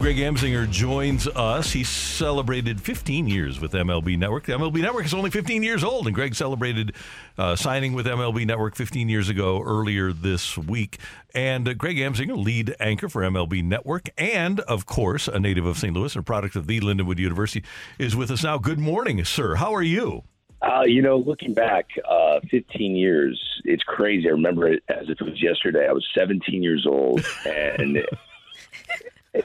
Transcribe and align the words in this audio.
Greg 0.00 0.16
Amsinger 0.16 0.68
joins 0.70 1.28
us. 1.28 1.72
He 1.72 1.84
celebrated 1.84 2.80
15 2.80 3.28
years 3.28 3.60
with 3.60 3.72
MLB 3.72 4.16
Network. 4.16 4.46
The 4.46 4.54
MLB 4.54 4.80
Network 4.80 5.04
is 5.04 5.12
only 5.12 5.28
15 5.28 5.62
years 5.62 5.84
old, 5.84 6.06
and 6.06 6.14
Greg 6.14 6.34
celebrated 6.34 6.94
uh, 7.36 7.54
signing 7.54 7.92
with 7.92 8.06
MLB 8.06 8.46
Network 8.46 8.76
15 8.76 9.10
years 9.10 9.28
ago 9.28 9.60
earlier 9.62 10.14
this 10.14 10.56
week. 10.56 10.96
And 11.34 11.68
uh, 11.68 11.74
Greg 11.74 11.98
Amsinger, 11.98 12.42
lead 12.42 12.74
anchor 12.80 13.10
for 13.10 13.20
MLB 13.20 13.62
Network, 13.62 14.08
and 14.16 14.60
of 14.60 14.86
course, 14.86 15.28
a 15.28 15.38
native 15.38 15.66
of 15.66 15.76
St. 15.76 15.94
Louis 15.94 16.14
and 16.14 16.22
a 16.22 16.24
product 16.24 16.56
of 16.56 16.66
the 16.66 16.80
Lindenwood 16.80 17.18
University, 17.18 17.62
is 17.98 18.16
with 18.16 18.30
us 18.30 18.42
now. 18.42 18.56
Good 18.56 18.78
morning, 18.78 19.22
sir. 19.26 19.56
How 19.56 19.74
are 19.74 19.82
you? 19.82 20.22
Uh, 20.62 20.84
you 20.86 21.02
know, 21.02 21.18
looking 21.18 21.52
back, 21.52 21.88
uh, 22.08 22.40
15 22.50 22.96
years, 22.96 23.38
it's 23.64 23.82
crazy. 23.82 24.28
I 24.28 24.32
remember 24.32 24.66
it 24.66 24.82
as 24.88 25.10
if 25.10 25.20
it 25.20 25.24
was 25.24 25.42
yesterday. 25.42 25.86
I 25.86 25.92
was 25.92 26.08
17 26.16 26.62
years 26.62 26.86
old, 26.86 27.22
and 27.46 28.02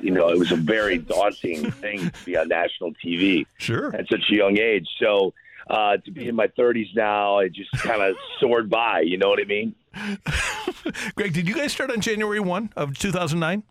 you 0.02 0.12
know, 0.12 0.30
it 0.30 0.40
was 0.40 0.52
a 0.52 0.56
very 0.56 0.98
daunting 1.14 1.72
thing 1.72 2.10
to 2.10 2.26
be 2.26 2.38
on 2.38 2.48
national 2.48 2.94
TV 2.94 3.46
sure. 3.58 3.96
at 3.96 4.08
such 4.10 4.24
a 4.32 4.36
young 4.36 4.58
age. 4.58 4.88
So 5.00 5.34
uh, 5.70 5.98
to 5.98 6.12
be 6.12 6.28
in 6.28 6.36
my 6.36 6.48
30s 6.48 6.96
now, 6.96 7.40
it 7.40 7.54
just 7.54 7.72
kind 7.72 8.02
of 8.02 8.16
soared 8.40 8.70
by. 8.70 9.02
You 9.02 9.18
know 9.18 9.30
what 9.30 9.40
I 9.40 9.46
mean? 9.46 9.76
Greg, 11.16 11.34
did 11.34 11.48
you 11.48 11.56
guys 11.56 11.72
start 11.72 11.92
on 11.92 12.02
January 12.02 12.40
1 12.40 12.74
of 12.76 12.98
2009? 12.98 13.64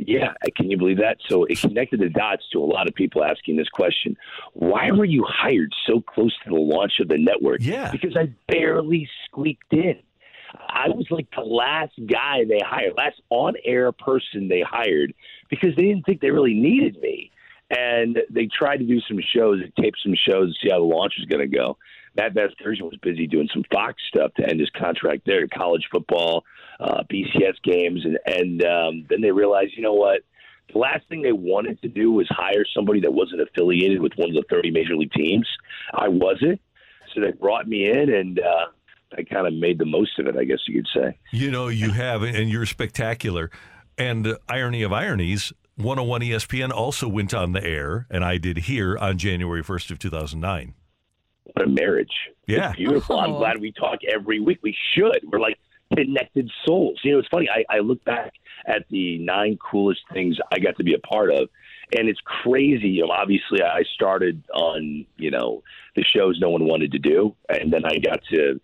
Yeah, 0.00 0.32
can 0.56 0.70
you 0.70 0.78
believe 0.78 0.98
that? 0.98 1.18
So 1.28 1.44
it 1.44 1.58
connected 1.58 1.98
the 1.98 2.08
dots 2.08 2.44
to 2.52 2.62
a 2.62 2.64
lot 2.64 2.86
of 2.86 2.94
people 2.94 3.24
asking 3.24 3.56
this 3.56 3.68
question. 3.68 4.16
Why 4.52 4.92
were 4.92 5.04
you 5.04 5.24
hired 5.28 5.72
so 5.86 6.00
close 6.00 6.36
to 6.44 6.50
the 6.50 6.56
launch 6.56 7.00
of 7.00 7.08
the 7.08 7.18
network? 7.18 7.58
Yeah. 7.60 7.90
Because 7.90 8.16
I 8.16 8.30
barely 8.46 9.08
squeaked 9.24 9.72
in. 9.72 9.98
I 10.54 10.88
was 10.88 11.06
like 11.10 11.28
the 11.34 11.42
last 11.42 11.94
guy 12.06 12.44
they 12.48 12.60
hired, 12.64 12.94
last 12.96 13.20
on 13.30 13.54
air 13.64 13.92
person 13.92 14.48
they 14.48 14.62
hired 14.62 15.14
because 15.50 15.74
they 15.76 15.82
didn't 15.82 16.04
think 16.04 16.20
they 16.20 16.30
really 16.30 16.54
needed 16.54 17.00
me. 17.00 17.30
And 17.70 18.18
they 18.30 18.46
tried 18.46 18.78
to 18.78 18.84
do 18.84 19.00
some 19.02 19.18
shows, 19.34 19.60
tape 19.78 19.94
some 20.02 20.14
shows 20.14 20.54
to 20.54 20.60
see 20.62 20.70
how 20.70 20.78
the 20.78 20.84
launch 20.84 21.14
was 21.18 21.26
going 21.26 21.48
to 21.48 21.54
go. 21.54 21.76
Matt 22.16 22.34
Vasgersian 22.34 22.82
was 22.82 22.98
busy 23.02 23.26
doing 23.26 23.48
some 23.52 23.62
Fox 23.70 24.02
stuff 24.08 24.32
to 24.34 24.48
end 24.48 24.58
his 24.58 24.70
contract 24.70 25.22
there, 25.26 25.46
college 25.48 25.86
football, 25.92 26.44
uh, 26.80 27.02
BCS 27.12 27.62
games, 27.62 28.04
and 28.04 28.18
and 28.26 28.64
um, 28.64 29.06
then 29.08 29.20
they 29.20 29.30
realized, 29.30 29.74
you 29.76 29.82
know 29.82 29.92
what? 29.92 30.22
The 30.72 30.78
last 30.78 31.06
thing 31.08 31.22
they 31.22 31.32
wanted 31.32 31.80
to 31.82 31.88
do 31.88 32.10
was 32.12 32.26
hire 32.30 32.64
somebody 32.74 33.00
that 33.00 33.12
wasn't 33.12 33.42
affiliated 33.42 34.00
with 34.00 34.12
one 34.16 34.30
of 34.30 34.34
the 34.34 34.44
30 34.50 34.70
major 34.70 34.96
league 34.96 35.12
teams. 35.12 35.48
I 35.94 36.08
wasn't, 36.08 36.60
so 37.14 37.20
they 37.20 37.32
brought 37.32 37.68
me 37.68 37.88
in, 37.90 38.12
and 38.12 38.38
uh, 38.38 38.66
I 39.16 39.22
kind 39.22 39.46
of 39.46 39.54
made 39.54 39.78
the 39.78 39.86
most 39.86 40.18
of 40.18 40.26
it, 40.26 40.36
I 40.36 40.44
guess 40.44 40.58
you 40.66 40.82
could 40.82 40.88
say. 40.94 41.18
You 41.32 41.50
know, 41.50 41.68
you 41.68 41.90
have, 41.90 42.22
and 42.22 42.50
you're 42.50 42.66
spectacular. 42.66 43.50
And 43.96 44.26
uh, 44.26 44.38
irony 44.48 44.82
of 44.82 44.92
ironies, 44.92 45.52
101 45.76 46.20
ESPN 46.22 46.70
also 46.70 47.08
went 47.08 47.32
on 47.32 47.52
the 47.52 47.64
air, 47.64 48.06
and 48.10 48.24
I 48.24 48.38
did 48.38 48.58
here 48.58 48.96
on 48.98 49.16
January 49.16 49.62
1st 49.62 49.92
of 49.92 49.98
2009. 49.98 50.74
What 51.44 51.66
a 51.66 51.68
marriage. 51.68 52.12
Yeah. 52.46 52.70
It's 52.70 52.76
beautiful. 52.76 53.18
I'm 53.18 53.32
glad 53.32 53.60
we 53.60 53.72
talk 53.72 54.00
every 54.12 54.40
week. 54.40 54.58
We 54.62 54.76
should. 54.94 55.20
We're 55.24 55.40
like 55.40 55.56
connected 55.94 56.50
souls. 56.66 57.00
You 57.02 57.12
know, 57.12 57.18
it's 57.20 57.28
funny. 57.28 57.48
I, 57.48 57.76
I 57.76 57.78
look 57.78 58.04
back 58.04 58.32
at 58.66 58.84
the 58.90 59.18
nine 59.18 59.58
coolest 59.58 60.00
things 60.12 60.36
I 60.52 60.58
got 60.58 60.76
to 60.76 60.84
be 60.84 60.94
a 60.94 60.98
part 60.98 61.30
of, 61.30 61.48
and 61.96 62.08
it's 62.08 62.20
crazy. 62.24 62.88
You 62.88 63.06
know, 63.06 63.12
obviously, 63.12 63.62
I 63.62 63.82
started 63.94 64.42
on 64.52 65.06
you 65.16 65.30
know 65.30 65.62
the 65.96 66.04
shows 66.04 66.38
no 66.40 66.50
one 66.50 66.66
wanted 66.66 66.92
to 66.92 66.98
do, 66.98 67.34
and 67.48 67.72
then 67.72 67.84
I 67.84 67.98
got 67.98 68.20
to 68.32 68.60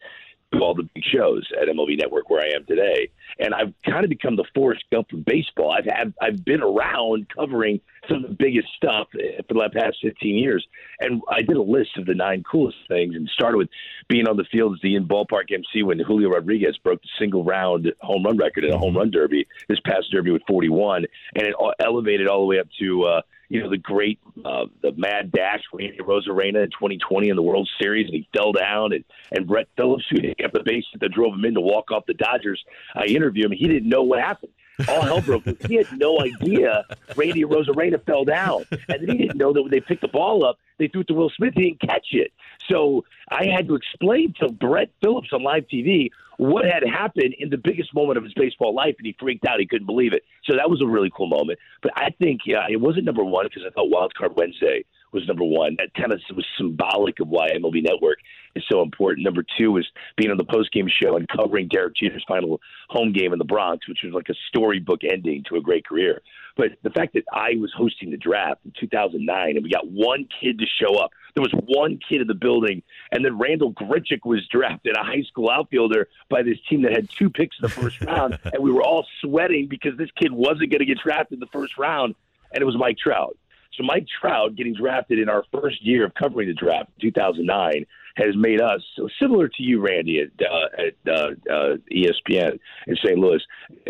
all 0.62 0.74
the 0.74 0.88
big 0.94 1.04
shows 1.04 1.46
at 1.60 1.68
MLB 1.68 1.98
Network 1.98 2.30
where 2.30 2.42
I 2.42 2.56
am 2.56 2.64
today. 2.66 3.10
And 3.38 3.54
I've 3.54 3.72
kind 3.84 4.04
of 4.04 4.10
become 4.10 4.36
the 4.36 4.44
Forrest 4.54 4.84
Gump 4.92 5.12
of 5.12 5.24
baseball. 5.24 5.72
I've 5.72 5.84
had 5.84 6.14
I've 6.20 6.44
been 6.44 6.62
around 6.62 7.26
covering 7.34 7.80
some 8.08 8.24
of 8.24 8.30
the 8.30 8.36
biggest 8.38 8.68
stuff 8.76 9.08
for 9.12 9.54
the 9.54 9.70
past 9.72 9.96
15 10.02 10.36
years. 10.36 10.66
And 11.00 11.22
I 11.28 11.42
did 11.42 11.56
a 11.56 11.62
list 11.62 11.96
of 11.96 12.06
the 12.06 12.14
nine 12.14 12.44
coolest 12.50 12.76
things 12.88 13.14
and 13.14 13.28
started 13.30 13.58
with 13.58 13.68
being 14.08 14.28
on 14.28 14.36
the 14.36 14.44
field 14.52 14.74
as 14.74 14.80
the 14.82 14.94
in 14.94 15.08
ballpark 15.08 15.52
MC 15.52 15.82
when 15.82 15.98
Julio 15.98 16.28
Rodriguez 16.28 16.76
broke 16.82 17.02
the 17.02 17.08
single 17.18 17.44
round 17.44 17.92
home 18.00 18.24
run 18.24 18.36
record 18.36 18.64
in 18.64 18.72
a 18.72 18.78
home 18.78 18.96
run 18.96 19.10
derby 19.10 19.46
this 19.68 19.80
past 19.84 20.10
derby 20.12 20.30
with 20.30 20.42
41. 20.46 21.06
And 21.34 21.46
it 21.46 21.54
elevated 21.80 22.28
all 22.28 22.40
the 22.40 22.46
way 22.46 22.58
up 22.58 22.68
to 22.80 23.04
uh, 23.04 23.20
you 23.54 23.62
know, 23.62 23.70
the 23.70 23.78
great, 23.78 24.18
uh, 24.44 24.66
the 24.82 24.90
mad 24.96 25.30
dash 25.30 25.62
Randy 25.72 25.98
Arozarena 25.98 26.64
in 26.64 26.70
2020 26.70 27.28
in 27.28 27.36
the 27.36 27.42
World 27.42 27.70
Series, 27.80 28.06
and 28.06 28.14
he 28.14 28.28
fell 28.36 28.50
down, 28.50 28.92
and, 28.92 29.04
and 29.30 29.46
Brett 29.46 29.68
Phillips, 29.76 30.04
who 30.10 30.20
hit 30.20 30.44
up 30.44 30.52
the 30.52 30.64
base 30.64 30.84
that 31.00 31.12
drove 31.12 31.34
him 31.34 31.44
in 31.44 31.54
to 31.54 31.60
walk 31.60 31.92
off 31.92 32.04
the 32.06 32.14
Dodgers, 32.14 32.62
I 32.96 33.04
interviewed 33.04 33.46
him. 33.46 33.52
He 33.52 33.68
didn't 33.68 33.88
know 33.88 34.02
what 34.02 34.18
happened. 34.18 34.50
All 34.88 35.02
hell 35.02 35.20
broke 35.20 35.46
loose. 35.46 35.64
He 35.68 35.76
had 35.76 35.86
no 35.96 36.20
idea 36.20 36.84
Randy 37.14 37.44
Arozarena 37.44 38.04
fell 38.04 38.24
down, 38.24 38.64
and 38.72 39.06
then 39.06 39.16
he 39.16 39.18
didn't 39.18 39.36
know 39.36 39.52
that 39.52 39.62
when 39.62 39.70
they 39.70 39.78
picked 39.78 40.02
the 40.02 40.08
ball 40.08 40.44
up, 40.44 40.58
they 40.78 40.88
threw 40.88 41.02
it 41.02 41.08
to 41.08 41.14
Will 41.14 41.30
Smith. 41.30 41.54
He 41.54 41.70
didn't 41.70 41.80
catch 41.80 42.08
it. 42.10 42.32
So 42.68 43.04
I 43.28 43.46
had 43.46 43.68
to 43.68 43.76
explain 43.76 44.34
to 44.40 44.50
Brett 44.50 44.90
Phillips 45.00 45.28
on 45.32 45.44
live 45.44 45.68
TV 45.72 46.10
what 46.36 46.64
had 46.64 46.82
happened 46.84 47.34
in 47.38 47.50
the 47.50 47.56
biggest 47.56 47.94
moment 47.94 48.18
of 48.18 48.24
his 48.24 48.34
baseball 48.34 48.74
life, 48.74 48.94
and 48.98 49.06
he 49.06 49.16
freaked 49.18 49.46
out. 49.46 49.60
He 49.60 49.66
couldn't 49.66 49.86
believe 49.86 50.12
it. 50.12 50.22
So 50.44 50.56
that 50.56 50.68
was 50.68 50.82
a 50.82 50.86
really 50.86 51.10
cool 51.14 51.28
moment. 51.28 51.58
But 51.82 51.92
I 51.96 52.10
think 52.18 52.42
yeah, 52.46 52.66
it 52.68 52.80
wasn't 52.80 53.04
number 53.04 53.24
one 53.24 53.46
because 53.46 53.62
I 53.66 53.70
thought 53.70 53.90
Wild 53.90 54.14
Card 54.14 54.36
Wednesday 54.36 54.84
was 55.12 55.26
number 55.26 55.44
one. 55.44 55.76
That 55.78 55.94
kind 55.94 56.12
of 56.12 56.20
was 56.34 56.46
symbolic 56.58 57.20
of 57.20 57.28
why 57.28 57.50
MLB 57.50 57.82
Network 57.82 58.18
is 58.54 58.64
so 58.70 58.82
important. 58.82 59.24
Number 59.24 59.44
two 59.58 59.76
is 59.76 59.86
being 60.16 60.30
on 60.30 60.36
the 60.36 60.44
post 60.44 60.72
game 60.72 60.88
show 60.88 61.16
and 61.16 61.28
covering 61.28 61.68
Derek 61.68 61.96
Jeter's 61.96 62.24
final 62.26 62.60
home 62.88 63.12
game 63.12 63.32
in 63.32 63.38
the 63.38 63.44
Bronx, 63.44 63.88
which 63.88 64.00
was 64.04 64.12
like 64.12 64.28
a 64.28 64.34
storybook 64.48 65.00
ending 65.04 65.44
to 65.48 65.56
a 65.56 65.60
great 65.60 65.86
career. 65.86 66.22
But 66.56 66.72
the 66.82 66.90
fact 66.90 67.14
that 67.14 67.24
I 67.32 67.56
was 67.58 67.72
hosting 67.76 68.10
the 68.10 68.16
draft 68.16 68.60
in 68.64 68.72
2009 68.78 69.56
and 69.56 69.64
we 69.64 69.70
got 69.70 69.88
one 69.88 70.28
kid 70.40 70.58
to 70.58 70.66
show 70.66 70.96
up, 70.98 71.10
there 71.34 71.42
was 71.42 71.52
one 71.66 71.98
kid 72.08 72.20
in 72.20 72.28
the 72.28 72.34
building, 72.34 72.82
and 73.10 73.24
then 73.24 73.38
Randal 73.38 73.72
Grichuk 73.72 74.24
was 74.24 74.46
drafted, 74.48 74.96
a 74.96 75.02
high 75.02 75.22
school 75.22 75.50
outfielder, 75.50 76.08
by 76.30 76.42
this 76.42 76.58
team 76.68 76.82
that 76.82 76.92
had 76.92 77.10
two 77.10 77.28
picks 77.28 77.56
in 77.58 77.62
the 77.62 77.68
first 77.68 78.00
round, 78.02 78.38
and 78.44 78.62
we 78.62 78.70
were 78.70 78.82
all 78.82 79.04
sweating 79.20 79.66
because 79.68 79.96
this 79.98 80.10
kid 80.12 80.30
wasn't 80.30 80.70
going 80.70 80.78
to 80.78 80.84
get 80.84 80.98
drafted 80.98 81.34
in 81.34 81.40
the 81.40 81.46
first 81.46 81.76
round, 81.76 82.14
and 82.52 82.62
it 82.62 82.64
was 82.64 82.76
Mike 82.76 82.98
Trout. 82.98 83.36
So 83.76 83.84
Mike 83.84 84.06
Trout 84.20 84.56
getting 84.56 84.74
drafted 84.74 85.18
in 85.18 85.28
our 85.28 85.44
first 85.52 85.84
year 85.84 86.06
of 86.06 86.14
covering 86.14 86.48
the 86.48 86.54
draft, 86.54 86.90
2009, 87.00 87.86
has 88.16 88.36
made 88.36 88.60
us 88.60 88.80
so 88.96 89.08
similar 89.20 89.48
to 89.48 89.62
you, 89.62 89.80
Randy, 89.80 90.20
at, 90.20 90.46
uh, 90.46 90.82
at 90.86 91.12
uh, 91.12 91.52
uh, 91.52 91.76
ESPN 91.92 92.58
in 92.86 92.96
St. 93.04 93.18
Louis. 93.18 93.42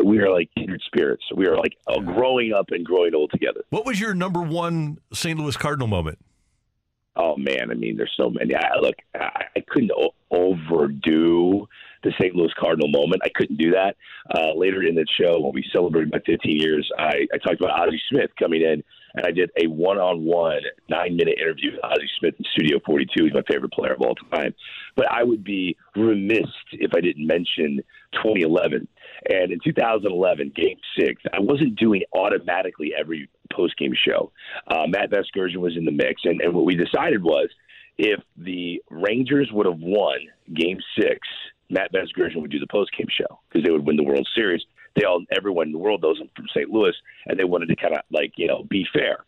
We 0.03 0.19
are 0.19 0.31
like 0.31 0.49
kindred 0.57 0.83
spirits. 0.87 1.25
We 1.37 1.47
are 1.47 1.57
like 1.57 1.77
uh, 1.87 2.01
growing 2.01 2.53
up 2.53 2.67
and 2.71 2.85
growing 2.85 3.15
old 3.15 3.31
together. 3.31 3.61
What 3.71 3.85
was 3.85 4.01
your 4.01 4.15
number 4.15 4.41
one 4.41 4.99
St. 5.13 5.39
Louis 5.39 5.57
Cardinal 5.57 5.89
moment? 5.89 6.19
Oh 7.17 7.37
man, 7.37 7.71
I 7.71 7.75
mean, 7.75 7.97
there's 7.97 8.13
so 8.17 8.29
many. 8.29 8.55
I, 8.57 8.77
look, 8.81 8.97
I, 9.15 9.45
I 9.57 9.61
couldn't 9.69 9.93
o- 9.93 10.15
overdo 10.33 11.69
the 12.03 12.13
St. 12.19 12.35
Louis 12.35 12.51
Cardinal 12.59 12.89
moment. 12.89 13.23
I 13.25 13.29
couldn't 13.35 13.57
do 13.57 13.71
that. 13.71 13.97
Uh, 14.35 14.53
later 14.55 14.83
in 14.83 14.95
the 14.97 15.07
show, 15.21 15.41
when 15.41 15.53
we 15.55 15.65
celebrated 15.73 16.13
my 16.13 16.19
15 16.27 16.61
years, 16.61 16.91
I, 16.99 17.27
I 17.33 17.39
talked 17.39 17.61
about 17.61 17.79
Ozzie 17.79 18.03
Smith 18.11 18.31
coming 18.39 18.63
in, 18.63 18.83
and 19.15 19.27
I 19.27 19.31
did 19.31 19.51
a 19.57 19.69
one-on-one 19.69 20.63
nine-minute 20.89 21.39
interview 21.39 21.73
with 21.73 21.85
Ozzie 21.85 22.11
Smith 22.19 22.35
in 22.39 22.45
Studio 22.53 22.81
42. 22.85 23.25
He's 23.25 23.35
my 23.35 23.43
favorite 23.49 23.73
player 23.73 23.95
of 23.95 24.01
all 24.01 24.15
time. 24.33 24.55
But 24.97 25.07
I 25.11 25.23
would 25.23 25.45
be 25.45 25.77
remiss 25.95 26.49
if 26.73 26.93
I 26.95 27.01
didn't 27.01 27.27
mention 27.27 27.81
2011. 28.15 28.89
And 29.31 29.53
in 29.53 29.61
2011, 29.65 30.53
Game 30.55 30.79
Six, 30.99 31.23
I 31.33 31.41
wasn't 31.41 31.77
doing 31.77 32.03
automatically 32.13 32.93
every 32.99 33.29
post-game 33.53 33.95
show. 33.95 34.33
Uh, 34.67 34.87
Matt 34.89 35.11
Vasgersian 35.11 35.59
was 35.59 35.77
in 35.77 35.85
the 35.85 35.93
mix, 35.93 36.23
and, 36.25 36.41
and 36.41 36.53
what 36.53 36.65
we 36.65 36.75
decided 36.75 37.23
was 37.23 37.49
if 37.97 38.21
the 38.37 38.83
Rangers 38.91 39.51
would 39.53 39.67
have 39.67 39.79
won 39.79 40.19
Game 40.53 40.79
Six, 40.99 41.21
Matt 41.71 41.93
Vasgersian 41.93 42.41
would 42.43 42.51
do 42.51 42.59
the 42.59 42.67
post-game 42.67 43.07
show 43.09 43.39
because 43.49 43.65
they 43.65 43.71
would 43.71 43.87
win 43.87 43.97
the 43.97 44.03
World 44.03 44.29
Series. 44.35 44.63
They 44.97 45.05
all 45.05 45.25
everyone 45.37 45.69
in 45.69 45.73
the 45.73 45.79
world 45.79 46.03
knows 46.03 46.19
I'm 46.21 46.31
from 46.37 46.47
St. 46.55 46.71
Louis, 46.71 46.95
and 47.27 47.39
they 47.39 47.45
wanted 47.45 47.69
to 47.69 47.77
kind 47.77 47.95
of 47.95 48.01
like 48.11 48.33
you 48.37 48.47
know 48.47 48.65
be 48.69 48.87
fair. 48.93 49.25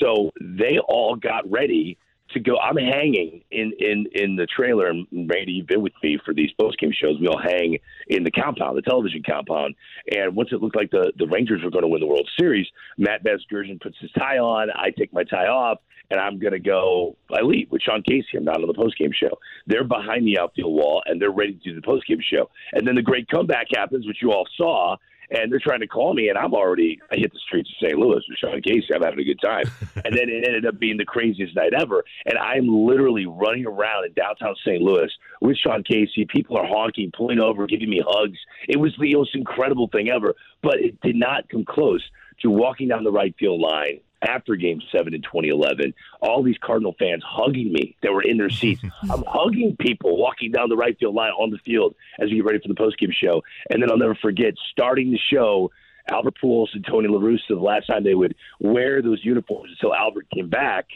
So 0.00 0.30
they 0.40 0.78
all 0.88 1.16
got 1.16 1.50
ready 1.50 1.98
to 2.32 2.40
go. 2.40 2.56
I'm 2.58 2.76
hanging 2.76 3.42
in 3.50 3.72
in 3.78 4.06
in 4.14 4.36
the 4.36 4.46
trailer, 4.46 4.86
and 4.86 5.06
Randy, 5.12 5.52
you've 5.52 5.66
been 5.66 5.82
with 5.82 5.92
me 6.02 6.18
for 6.24 6.34
these 6.34 6.50
post 6.60 6.78
game 6.78 6.92
shows. 6.92 7.18
We 7.20 7.26
all 7.26 7.40
hang 7.40 7.78
in 8.08 8.24
the 8.24 8.30
compound, 8.30 8.76
the 8.76 8.82
television 8.82 9.22
compound. 9.28 9.74
And 10.14 10.34
once 10.34 10.50
it 10.52 10.60
looked 10.60 10.76
like 10.76 10.90
the 10.90 11.12
the 11.18 11.26
Rangers 11.26 11.62
were 11.62 11.70
going 11.70 11.82
to 11.82 11.88
win 11.88 12.00
the 12.00 12.06
World 12.06 12.28
Series, 12.38 12.66
Matt 12.98 13.24
Vasgersian 13.24 13.80
puts 13.80 13.96
his 14.00 14.10
tie 14.12 14.38
on. 14.38 14.70
I 14.70 14.90
take 14.90 15.12
my 15.12 15.24
tie 15.24 15.46
off, 15.46 15.78
and 16.10 16.20
I'm 16.20 16.38
going 16.38 16.52
to 16.52 16.58
go. 16.60 17.16
I 17.32 17.42
leave 17.42 17.70
with 17.70 17.82
Sean 17.82 18.02
Casey. 18.02 18.36
I'm 18.36 18.44
not 18.44 18.60
on 18.60 18.66
the 18.66 18.74
post 18.74 18.98
game 18.98 19.12
show. 19.12 19.38
They're 19.66 19.84
behind 19.84 20.26
the 20.26 20.38
outfield 20.38 20.74
wall, 20.74 21.02
and 21.06 21.20
they're 21.20 21.30
ready 21.30 21.54
to 21.54 21.58
do 21.58 21.74
the 21.74 21.82
post 21.82 22.06
game 22.06 22.20
show. 22.20 22.50
And 22.72 22.86
then 22.86 22.94
the 22.94 23.02
great 23.02 23.28
comeback 23.28 23.66
happens, 23.74 24.06
which 24.06 24.22
you 24.22 24.32
all 24.32 24.46
saw 24.56 24.96
and 25.30 25.50
they're 25.50 25.60
trying 25.60 25.80
to 25.80 25.86
call 25.86 26.12
me, 26.14 26.28
and 26.28 26.36
I'm 26.36 26.54
already 26.54 26.98
I 27.10 27.16
hit 27.16 27.32
the 27.32 27.38
streets 27.38 27.70
of 27.70 27.86
St. 27.86 27.98
Louis 27.98 28.22
with 28.28 28.38
Sean 28.38 28.60
Casey. 28.62 28.88
I'm 28.94 29.02
having 29.02 29.20
a 29.20 29.24
good 29.24 29.40
time, 29.40 29.64
and 30.04 30.14
then 30.16 30.28
it 30.28 30.44
ended 30.46 30.66
up 30.66 30.78
being 30.78 30.96
the 30.96 31.04
craziest 31.04 31.54
night 31.54 31.72
ever. 31.72 32.04
And 32.26 32.36
I'm 32.38 32.68
literally 32.68 33.26
running 33.26 33.66
around 33.66 34.06
in 34.06 34.12
downtown 34.12 34.56
St. 34.64 34.82
Louis 34.82 35.10
with 35.40 35.56
Sean 35.56 35.82
Casey. 35.84 36.26
People 36.26 36.56
are 36.56 36.66
honking, 36.66 37.12
pulling 37.16 37.40
over, 37.40 37.66
giving 37.66 37.90
me 37.90 38.02
hugs. 38.04 38.38
It 38.68 38.78
was 38.78 38.92
the 38.98 39.14
most 39.14 39.34
incredible 39.34 39.88
thing 39.88 40.10
ever, 40.10 40.34
but 40.62 40.80
it 40.80 41.00
did 41.00 41.16
not 41.16 41.48
come 41.48 41.64
close 41.64 42.02
to 42.40 42.50
walking 42.50 42.88
down 42.88 43.04
the 43.04 43.12
right 43.12 43.34
field 43.38 43.60
line 43.60 44.00
after 44.22 44.56
game 44.56 44.80
seven 44.92 45.14
in 45.14 45.22
2011, 45.22 45.94
all 46.20 46.42
these 46.42 46.58
Cardinal 46.58 46.94
fans 46.98 47.22
hugging 47.26 47.72
me 47.72 47.96
that 48.02 48.12
were 48.12 48.22
in 48.22 48.36
their 48.36 48.50
seats. 48.50 48.82
I'm 49.10 49.24
hugging 49.26 49.76
people 49.78 50.16
walking 50.16 50.52
down 50.52 50.68
the 50.68 50.76
right 50.76 50.98
field 50.98 51.14
line 51.14 51.32
on 51.32 51.50
the 51.50 51.58
field 51.58 51.94
as 52.18 52.30
we 52.30 52.36
get 52.36 52.44
ready 52.44 52.58
for 52.58 52.68
the 52.68 52.74
postgame 52.74 53.12
show. 53.12 53.42
And 53.70 53.82
then 53.82 53.90
I'll 53.90 53.98
never 53.98 54.14
forget 54.14 54.54
starting 54.70 55.10
the 55.10 55.18
show. 55.18 55.70
Albert 56.10 56.38
Pujols 56.42 56.74
and 56.74 56.84
Tony 56.84 57.08
La 57.08 57.20
Russa, 57.20 57.38
the 57.50 57.56
last 57.56 57.86
time 57.86 58.02
they 58.02 58.14
would 58.14 58.34
wear 58.58 59.00
those 59.00 59.20
uniforms 59.22 59.70
until 59.70 59.94
Albert 59.94 60.26
came 60.34 60.48
back 60.48 60.88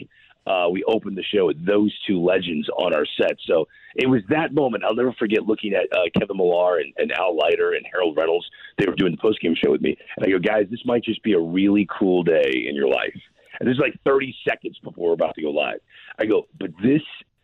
uh, 0.47 0.67
we 0.71 0.83
opened 0.83 1.17
the 1.17 1.23
show 1.23 1.47
with 1.47 1.65
those 1.65 1.93
two 2.07 2.21
legends 2.21 2.69
on 2.77 2.93
our 2.95 3.05
set. 3.19 3.37
So 3.45 3.67
it 3.95 4.07
was 4.07 4.21
that 4.29 4.53
moment. 4.53 4.83
I'll 4.83 4.95
never 4.95 5.13
forget 5.13 5.43
looking 5.43 5.73
at 5.73 5.85
uh, 5.95 6.03
Kevin 6.17 6.37
Millar 6.37 6.79
and, 6.79 6.93
and 6.97 7.11
Al 7.13 7.35
Leiter 7.35 7.73
and 7.73 7.85
Harold 7.91 8.17
Reynolds. 8.17 8.45
They 8.77 8.85
were 8.87 8.95
doing 8.95 9.11
the 9.11 9.21
post 9.21 9.39
game 9.41 9.55
show 9.55 9.71
with 9.71 9.81
me. 9.81 9.97
And 10.17 10.25
I 10.25 10.29
go, 10.29 10.39
guys, 10.39 10.67
this 10.69 10.85
might 10.85 11.03
just 11.03 11.23
be 11.23 11.33
a 11.33 11.39
really 11.39 11.87
cool 11.97 12.23
day 12.23 12.65
in 12.67 12.75
your 12.75 12.87
life. 12.87 13.19
And 13.59 13.67
this 13.67 13.75
is 13.75 13.79
like 13.79 13.97
30 14.05 14.35
seconds 14.47 14.77
before 14.83 15.07
we're 15.07 15.13
about 15.13 15.35
to 15.35 15.41
go 15.41 15.49
live. 15.49 15.79
I 16.19 16.25
go, 16.25 16.47
but 16.59 16.71
this 16.83 17.01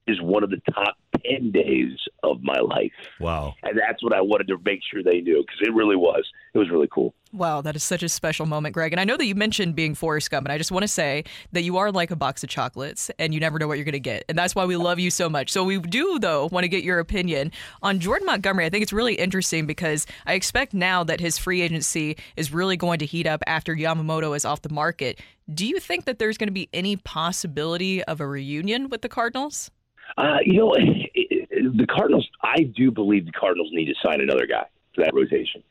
is 0.08 0.22
one 0.22 0.44
of 0.44 0.50
the 0.50 0.62
top 0.74 0.96
10 1.26 1.52
days 1.52 1.98
of 2.24 2.42
my 2.42 2.60
life. 2.60 2.92
Wow. 3.20 3.56
And 3.64 3.78
that's 3.78 4.04
what 4.04 4.14
I 4.14 4.22
wanted 4.22 4.48
to 4.48 4.58
make 4.64 4.80
sure 4.92 5.04
they 5.04 5.22
knew 5.22 5.44
because 5.46 5.60
it 5.62 5.74
really 5.74 5.96
was. 5.96 6.28
It 6.54 6.58
was 6.58 6.70
really 6.70 6.90
cool. 6.92 7.14
Wow, 7.34 7.62
that 7.62 7.78
is 7.78 7.84
such 7.84 8.04
a 8.04 8.10
special 8.10 8.46
moment, 8.46 8.74
Greg. 8.74 8.92
And 8.92 9.00
I 9.00 9.06
know 9.06 9.16
that 9.16 9.26
you 9.26 9.36
mentioned 9.36 9.74
being 9.74 9.96
Forrest 9.96 10.30
Gump, 10.30 10.46
and 10.46 10.52
I 10.52 10.58
just 10.58 10.72
want 10.72 10.84
to 10.84 10.88
say 10.88 11.24
that 11.54 11.64
you 11.64 11.78
are 11.78 11.90
like 11.90 12.12
a 12.12 12.16
box 12.16 12.44
of 12.44 12.50
chocolates 12.50 13.10
and 13.20 13.34
you 13.34 13.40
never 13.40 13.58
know 13.58 13.68
what 13.68 13.78
you're 13.78 13.86
going 13.86 13.94
to 13.94 14.00
get. 14.00 14.26
And 14.28 14.38
that's 14.38 14.54
why 14.54 14.66
we 14.66 14.76
love 14.76 15.00
you 15.00 15.10
so 15.10 15.30
much. 15.30 15.50
So 15.50 15.64
we 15.64 15.80
do, 15.80 16.20
though, 16.20 16.50
want 16.52 16.66
to 16.66 16.68
get 16.68 16.84
your 16.84 17.00
opinion 17.00 17.52
on 17.82 18.00
Jordan 18.00 18.26
Montgomery. 18.26 18.66
I 18.66 18.70
think 18.70 18.84
it's 18.84 18.92
really 18.92 19.16
interesting 19.16 19.66
because 19.66 20.06
I 20.26 20.34
expect 20.34 20.74
now 20.74 21.06
that 21.06 21.22
his 21.22 21.38
free 21.38 21.62
agency 21.62 22.18
is 22.36 22.52
really 22.52 22.76
going 22.76 23.00
to 23.00 23.06
heat 23.06 23.28
up 23.28 23.44
after 23.48 23.76
Yamamoto 23.76 24.36
is 24.36 24.44
off 24.44 24.62
the 24.62 24.74
market. 24.74 25.22
Do 25.54 25.66
you 25.66 25.80
think 25.80 26.06
that 26.06 26.20
there's 26.20 26.38
going 26.38 26.50
to 26.50 26.54
be 26.54 26.70
any 26.74 26.98
possibility 26.98 28.04
of 28.04 28.20
a 28.20 28.28
reunion 28.28 28.90
with 28.90 29.04
the 29.04 29.10
Cardinals? 29.10 29.72
Uh, 30.18 30.38
you 30.44 30.58
know, 30.58 30.76
the 30.76 31.88
Cardinals. 31.88 32.28
I 32.42 32.64
do 32.64 32.92
believe 32.92 33.26
the 33.26 33.32
Cardinals 33.32 33.70
need 33.72 33.86
to 33.86 33.96
sign 34.04 34.22
another 34.22 34.46
guy 34.46 34.66
for 34.96 35.04
that 35.04 35.14
rotation. 35.14 35.64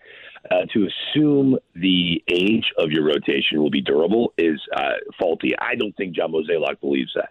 Uh, 0.50 0.64
to 0.72 0.88
assume 0.88 1.58
the 1.74 2.22
age 2.28 2.64
of 2.78 2.90
your 2.90 3.04
rotation 3.04 3.60
will 3.60 3.70
be 3.70 3.82
durable 3.82 4.32
is 4.38 4.58
uh, 4.74 4.94
faulty. 5.18 5.52
I 5.58 5.74
don't 5.74 5.94
think 5.96 6.16
John 6.16 6.32
Mozeliak 6.32 6.80
believes 6.80 7.12
that. 7.14 7.30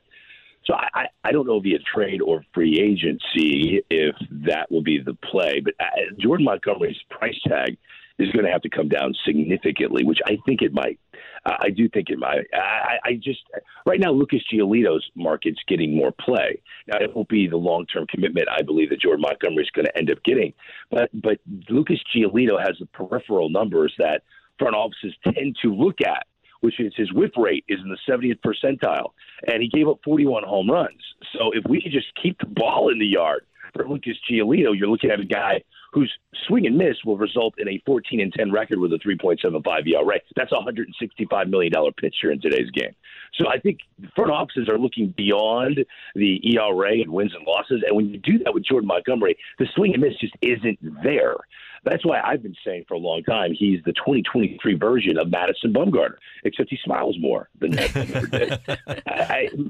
So 0.66 0.76
I, 0.76 1.08
I 1.24 1.32
don't 1.32 1.48
know 1.48 1.60
via 1.60 1.80
trade 1.80 2.22
or 2.22 2.44
free 2.54 2.80
agency 2.80 3.82
if 3.90 4.16
that 4.46 4.72
will 4.72 4.84
be 4.84 5.00
the 5.00 5.16
play. 5.16 5.60
But 5.60 5.74
uh, 5.80 5.86
Jordan 6.20 6.46
Montgomery's 6.46 7.00
price 7.10 7.40
tag 7.48 7.78
is 8.20 8.32
going 8.32 8.46
to 8.46 8.52
have 8.52 8.62
to 8.62 8.70
come 8.70 8.90
down 8.90 9.14
significantly, 9.26 10.04
which 10.04 10.20
I 10.26 10.38
think 10.46 10.62
it 10.62 10.74
might. 10.74 11.00
Uh, 11.46 11.56
I 11.60 11.70
do 11.70 11.88
think 11.90 12.10
it 12.10 12.20
might. 12.20 12.46
I, 12.54 12.98
I 13.04 13.14
just 13.14 13.40
right 13.86 14.00
now 14.00 14.12
Lucas 14.12 14.42
Giolito's 14.54 15.10
market's 15.16 15.60
getting 15.68 15.96
more 15.96 16.12
play. 16.12 16.62
Now 16.88 17.00
it 17.00 17.16
won't 17.16 17.30
be 17.30 17.48
the 17.48 17.58
long 17.58 17.86
term 17.86 18.06
commitment 18.08 18.48
I 18.50 18.62
believe 18.62 18.90
that 18.90 19.02
Jordan 19.02 19.22
Montgomery 19.22 19.64
is 19.64 19.70
going 19.72 19.86
to 19.86 19.98
end 19.98 20.12
up 20.12 20.24
getting, 20.24 20.54
but 20.92 21.10
but 21.14 21.40
Lucas 21.70 22.00
Giolito 22.16 22.60
has 22.60 22.76
the 22.80 22.88
peripheral 22.88 23.50
numbers 23.50 23.94
that 23.98 24.24
front 24.58 24.76
offices 24.76 25.14
tend 25.24 25.56
to 25.62 25.74
look 25.74 26.02
at 26.06 26.28
which 26.62 26.80
is 26.80 26.94
his 26.96 27.12
whiff 27.14 27.32
rate 27.38 27.64
is 27.68 27.80
in 27.82 27.90
the 27.90 27.98
70th 28.08 28.40
percentile, 28.42 29.12
and 29.48 29.62
he 29.62 29.70
gave 29.70 29.88
up 29.88 30.00
41 30.04 30.44
home 30.44 30.70
runs. 30.70 31.02
So 31.34 31.52
if 31.54 31.64
we 31.70 31.82
could 31.82 31.92
just 31.92 32.08
keep 32.22 32.38
the 32.40 32.48
ball 32.48 32.92
in 32.92 33.00
the 33.00 33.06
yard 33.06 33.46
for 33.74 33.88
Lucas 33.88 34.18
Giolito, 34.30 34.78
you're 34.78 34.90
looking 34.90 35.12
at 35.12 35.20
a 35.20 35.26
guy 35.26 35.62
whose 35.92 36.12
swing 36.48 36.68
and 36.68 36.78
miss 36.78 36.98
will 37.04 37.18
result 37.18 37.56
in 37.58 37.68
a 37.68 37.82
14 37.86 38.20
and 38.20 38.32
10 38.34 38.52
record 38.52 38.80
with 38.80 38.94
a 38.94 38.98
3.75 38.98 39.88
ERA. 39.88 40.20
That's 40.36 40.52
a 40.52 40.56
165 40.56 41.48
million 41.48 41.72
dollar 41.72 41.92
pitcher 41.92 42.32
in 42.32 42.40
today's 42.40 42.70
game. 42.72 42.96
So 43.36 43.48
I 43.48 43.60
think 43.60 43.80
front 44.16 44.32
offices 44.32 44.70
are 44.70 44.78
looking 44.78 45.14
beyond 45.16 45.86
the 46.16 46.56
ERA 46.56 46.94
and 46.94 47.12
wins 47.12 47.34
and 47.36 47.46
losses, 47.46 47.84
and 47.86 47.96
when 47.96 48.10
you 48.10 48.18
do 48.18 48.40
that 48.40 48.54
with 48.54 48.66
Jordan 48.66 48.88
Montgomery, 48.88 49.38
the 49.58 49.68
swing 49.76 49.94
and 49.94 50.02
miss 50.02 50.16
just 50.20 50.36
isn't 50.42 50.80
there. 51.04 51.38
That's 51.86 52.06
why 52.06 52.20
I've 52.22 52.44
been 52.44 52.56
saying 52.66 52.86
for 52.88 52.96
a 52.96 53.00
long 53.00 53.24
time 53.24 53.54
he's 53.54 53.80
the 53.86 53.94
2023 53.94 54.76
version 54.76 55.18
of 55.18 55.30
Madison 55.30 55.74
Bumgarner, 55.74 56.16
except 56.44 56.70
he 56.70 56.78
smiles 56.84 57.16
more 57.20 57.50
than 57.60 57.72
that. 57.72 58.60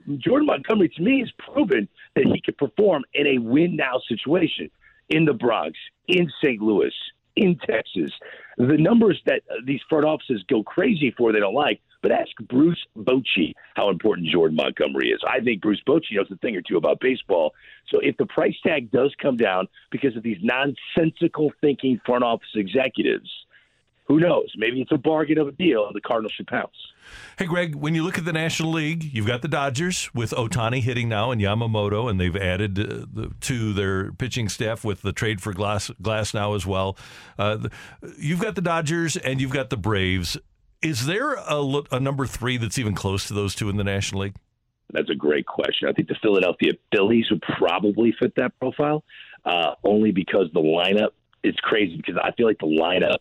Jordan 0.17 0.47
Montgomery, 0.47 0.89
to 0.89 1.01
me, 1.01 1.19
has 1.19 1.31
proven 1.37 1.87
that 2.15 2.25
he 2.25 2.41
can 2.41 2.55
perform 2.55 3.03
in 3.13 3.27
a 3.27 3.37
win 3.37 3.75
now 3.75 4.01
situation 4.07 4.71
in 5.09 5.25
the 5.25 5.33
Bronx, 5.33 5.77
in 6.07 6.31
St. 6.43 6.61
Louis, 6.61 6.93
in 7.35 7.57
Texas. 7.57 8.11
The 8.57 8.77
numbers 8.77 9.21
that 9.25 9.41
these 9.65 9.81
front 9.89 10.05
offices 10.05 10.43
go 10.49 10.63
crazy 10.63 11.13
for, 11.17 11.31
they 11.31 11.39
don't 11.39 11.53
like. 11.53 11.81
But 12.01 12.11
ask 12.11 12.29
Bruce 12.47 12.79
Bochy 12.97 13.53
how 13.75 13.89
important 13.89 14.27
Jordan 14.29 14.55
Montgomery 14.55 15.09
is. 15.09 15.19
I 15.27 15.41
think 15.41 15.61
Bruce 15.61 15.81
Bochy 15.85 16.13
knows 16.13 16.31
a 16.31 16.37
thing 16.37 16.55
or 16.55 16.61
two 16.61 16.77
about 16.77 17.01
baseball. 17.01 17.53
So 17.89 17.99
if 17.99 18.15
the 18.15 18.25
price 18.25 18.55
tag 18.65 18.89
does 18.91 19.13
come 19.21 19.35
down 19.35 19.67
because 19.91 20.15
of 20.15 20.23
these 20.23 20.37
nonsensical 20.41 21.51
thinking 21.59 21.99
front 22.05 22.23
office 22.23 22.47
executives, 22.55 23.29
who 24.09 24.19
knows? 24.19 24.51
Maybe 24.57 24.81
it's 24.81 24.91
a 24.91 24.97
bargain 24.97 25.37
of 25.37 25.47
a 25.47 25.51
deal, 25.51 25.85
and 25.85 25.95
the 25.95 26.01
Cardinals 26.01 26.33
should 26.33 26.47
pounce. 26.47 26.75
Hey, 27.37 27.45
Greg, 27.45 27.75
when 27.75 27.93
you 27.93 28.03
look 28.03 28.17
at 28.17 28.25
the 28.25 28.33
National 28.33 28.71
League, 28.71 29.03
you've 29.13 29.27
got 29.27 29.43
the 29.43 29.47
Dodgers 29.47 30.09
with 30.15 30.31
Ohtani 30.31 30.81
hitting 30.81 31.07
now 31.07 31.31
and 31.31 31.39
Yamamoto, 31.39 32.09
and 32.09 32.19
they've 32.19 32.35
added 32.35 32.79
uh, 32.79 33.05
the, 33.11 33.31
to 33.41 33.71
their 33.71 34.11
pitching 34.11 34.49
staff 34.49 34.83
with 34.83 35.03
the 35.03 35.13
trade 35.13 35.41
for 35.41 35.53
Glass, 35.53 35.91
now 36.33 36.55
as 36.55 36.65
well. 36.65 36.97
Uh, 37.37 37.57
the, 37.57 37.71
you've 38.17 38.41
got 38.41 38.55
the 38.55 38.61
Dodgers 38.61 39.15
and 39.15 39.39
you've 39.39 39.53
got 39.53 39.69
the 39.69 39.77
Braves. 39.77 40.37
Is 40.81 41.05
there 41.05 41.33
a, 41.33 41.81
a 41.91 41.99
number 41.99 42.25
three 42.25 42.57
that's 42.57 42.79
even 42.79 42.95
close 42.95 43.27
to 43.27 43.35
those 43.35 43.53
two 43.53 43.69
in 43.69 43.77
the 43.77 43.83
National 43.83 44.21
League? 44.21 44.35
That's 44.91 45.09
a 45.11 45.15
great 45.15 45.45
question. 45.45 45.87
I 45.87 45.93
think 45.93 46.07
the 46.07 46.17
Philadelphia 46.19 46.71
Phillies 46.91 47.25
would 47.29 47.43
probably 47.43 48.13
fit 48.19 48.33
that 48.37 48.57
profile, 48.59 49.03
uh, 49.45 49.75
only 49.83 50.11
because 50.11 50.47
the 50.53 50.61
lineup. 50.61 51.09
is 51.43 51.55
crazy 51.61 51.95
because 51.95 52.15
I 52.21 52.31
feel 52.31 52.47
like 52.47 52.57
the 52.57 52.65
lineup 52.65 53.17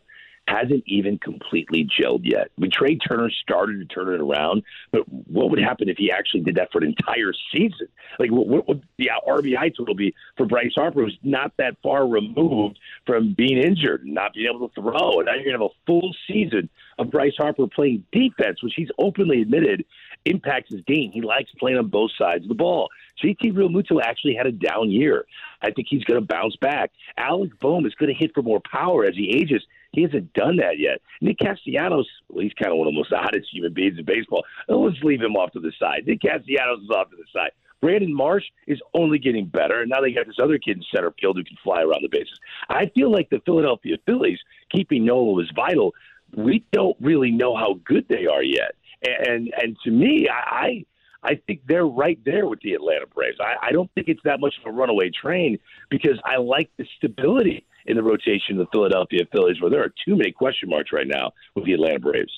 hasn't 0.49 0.85
even 0.87 1.19
completely 1.19 1.87
gelled 1.87 2.23
yet. 2.23 2.51
When 2.57 2.71
Trea 2.71 2.97
Turner 2.97 3.31
started 3.31 3.79
to 3.79 3.95
turn 3.95 4.13
it 4.13 4.21
around, 4.21 4.63
but 4.91 5.03
what 5.09 5.51
would 5.51 5.61
happen 5.61 5.89
if 5.89 5.97
he 5.97 6.11
actually 6.11 6.41
did 6.41 6.57
that 6.57 6.73
for 6.73 6.79
an 6.79 6.87
entire 6.87 7.33
season? 7.53 7.89
Like, 8.19 8.31
what, 8.31 8.47
what 8.47 8.69
would 8.69 8.83
the 8.97 9.11
RBI 9.27 9.77
total 9.77 9.95
be 9.95 10.15
for 10.37 10.47
Bryce 10.47 10.73
Harper, 10.75 11.05
who's 11.05 11.19
not 11.23 11.53
that 11.59 11.77
far 11.83 12.07
removed 12.07 12.79
from 13.07 13.35
being 13.35 13.59
injured 13.59 14.05
and 14.05 14.15
not 14.15 14.35
being 14.35 14.51
able 14.55 14.69
to 14.69 14.75
throw? 14.75 15.19
And 15.19 15.27
now 15.27 15.35
you're 15.35 15.45
going 15.45 15.59
to 15.59 15.63
have 15.65 15.71
a 15.71 15.87
full 15.87 16.15
season 16.27 16.69
of 16.99 17.11
Bryce 17.11 17.35
Harper 17.37 17.67
playing 17.67 18.05
defense, 18.13 18.63
which 18.63 18.75
he's 18.77 18.91
openly 18.99 19.43
admitted 19.43 19.85
impacts 20.25 20.71
his 20.71 20.81
game. 20.83 21.11
He 21.13 21.23
likes 21.23 21.51
playing 21.59 21.79
on 21.79 21.89
both 21.89 22.11
sides 22.19 22.45
of 22.45 22.49
the 22.49 22.55
ball. 22.55 22.89
JT 23.23 23.53
Realmuto 23.53 24.01
actually 24.03 24.35
had 24.35 24.47
a 24.47 24.53
down 24.53 24.91
year. 24.91 25.27
I 25.63 25.71
think 25.71 25.89
he's 25.91 26.05
going 26.05 26.21
to 26.21 26.27
bounce 26.27 26.57
back. 26.57 26.91
Alec 27.17 27.59
Bohm 27.61 27.87
is 27.87 27.95
going 27.95 28.13
to 28.13 28.19
hit 28.19 28.33
for 28.35 28.43
more 28.43 28.61
power 28.71 29.05
as 29.05 29.15
he 29.15 29.31
ages. 29.31 29.65
He 29.93 30.03
hasn't 30.03 30.33
done 30.35 30.57
that 30.57 30.79
yet. 30.79 31.01
Nick 31.21 31.39
Castellanos, 31.39 32.07
well, 32.29 32.43
he's 32.43 32.53
kind 32.55 32.73
of 32.73 32.79
one 32.79 32.89
of 32.89 32.93
the 32.93 32.99
most 32.99 33.13
oddest 33.17 33.49
human 33.53 33.73
beings 33.73 33.99
in 33.99 34.05
baseball. 34.05 34.45
Let's 34.69 35.03
leave 35.03 35.23
him 35.23 35.37
off 35.37 35.53
to 35.53 35.61
the 35.61 35.73
side. 35.79 36.07
Nick 36.07 36.21
Castellanos 36.21 36.83
is 36.83 36.91
off 36.91 37.11
to 37.11 37.17
the 37.17 37.25
side. 37.33 37.51
Brandon 37.81 38.13
Marsh 38.13 38.45
is 38.67 38.81
only 38.95 39.19
getting 39.19 39.47
better, 39.47 39.81
and 39.83 39.91
now 39.91 40.01
they 40.01 40.13
got 40.13 40.27
this 40.27 40.39
other 40.43 40.59
kid 40.59 40.79
in 40.79 40.83
center 40.95 41.13
field 41.21 41.37
who 41.37 41.45
can 41.45 41.57
fly 41.63 41.81
around 41.81 42.03
the 42.03 42.09
bases. 42.09 42.39
I 42.69 42.87
feel 42.95 43.11
like 43.11 43.31
the 43.31 43.41
Philadelphia 43.45 43.97
Phillies 44.05 44.39
keeping 44.71 45.05
Nola 45.05 45.43
is 45.43 45.51
vital. 45.55 45.95
We 46.35 46.65
don't 46.73 46.97
really 47.01 47.31
know 47.31 47.57
how 47.57 47.79
good 47.85 48.07
they 48.09 48.27
are 48.27 48.43
yet, 48.43 48.75
and 49.03 49.53
and 49.57 49.77
to 49.85 49.91
me, 49.91 50.29
I 50.29 50.85
I 51.23 51.41
think 51.47 51.63
they're 51.67 51.87
right 51.87 52.19
there 52.25 52.47
with 52.47 52.61
the 52.61 52.75
Atlanta 52.75 53.07
Braves. 53.07 53.39
I, 53.41 53.69
I 53.69 53.73
don't 53.73 53.91
think 53.95 54.09
it's 54.09 54.23
that 54.25 54.41
much 54.41 54.55
of 54.61 54.67
a 54.67 54.77
runaway 54.77 55.11
train 55.11 55.59
because 55.89 56.19
I 56.25 56.37
like 56.37 56.71
the 56.77 56.87
stability 56.97 57.65
in 57.89 57.97
the 57.97 58.03
rotation 58.03 58.53
of 58.53 58.59
the 58.59 58.71
Philadelphia 58.71 59.25
Phillies, 59.33 59.61
where 59.61 59.71
there 59.71 59.83
are 59.83 59.93
too 60.05 60.15
many 60.15 60.31
question 60.31 60.69
marks 60.69 60.93
right 60.93 61.09
now 61.09 61.33
with 61.55 61.65
the 61.65 61.73
Atlanta 61.73 61.99
Braves 61.99 62.33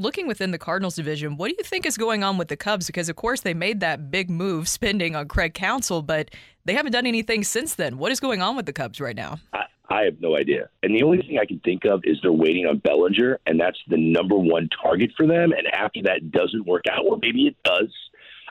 looking 0.00 0.26
within 0.26 0.50
the 0.50 0.58
Cardinals 0.58 0.94
division, 0.94 1.36
what 1.36 1.48
do 1.48 1.54
you 1.58 1.64
think 1.64 1.84
is 1.84 1.98
going 1.98 2.24
on 2.24 2.38
with 2.38 2.48
the 2.48 2.56
Cubs? 2.56 2.86
Because, 2.86 3.10
of 3.10 3.16
course, 3.16 3.42
they 3.42 3.52
made 3.52 3.80
that 3.80 4.10
big 4.10 4.30
move 4.30 4.66
spending 4.66 5.14
on 5.14 5.28
Craig 5.28 5.52
Counsell, 5.52 6.00
but 6.00 6.30
they 6.64 6.72
haven't 6.72 6.92
done 6.92 7.06
anything 7.06 7.44
since 7.44 7.74
then. 7.74 7.98
What 7.98 8.10
is 8.10 8.18
going 8.18 8.40
on 8.40 8.56
with 8.56 8.64
the 8.64 8.72
Cubs 8.72 8.98
right 8.98 9.14
now? 9.14 9.38
I, 9.52 9.64
I 9.90 10.02
have 10.04 10.18
no 10.20 10.36
idea. 10.36 10.70
And 10.82 10.94
the 10.94 11.02
only 11.02 11.18
thing 11.18 11.38
I 11.38 11.44
can 11.44 11.60
think 11.60 11.84
of 11.84 12.00
is 12.04 12.16
they're 12.22 12.32
waiting 12.32 12.64
on 12.64 12.78
Bellinger, 12.78 13.40
and 13.46 13.60
that's 13.60 13.78
the 13.88 13.98
number 13.98 14.36
one 14.36 14.70
target 14.82 15.10
for 15.16 15.26
them. 15.26 15.52
And 15.52 15.66
after 15.66 16.00
that 16.04 16.30
doesn't 16.30 16.66
work 16.66 16.84
out, 16.90 17.04
or 17.04 17.18
maybe 17.20 17.46
it 17.46 17.56
does, 17.62 17.92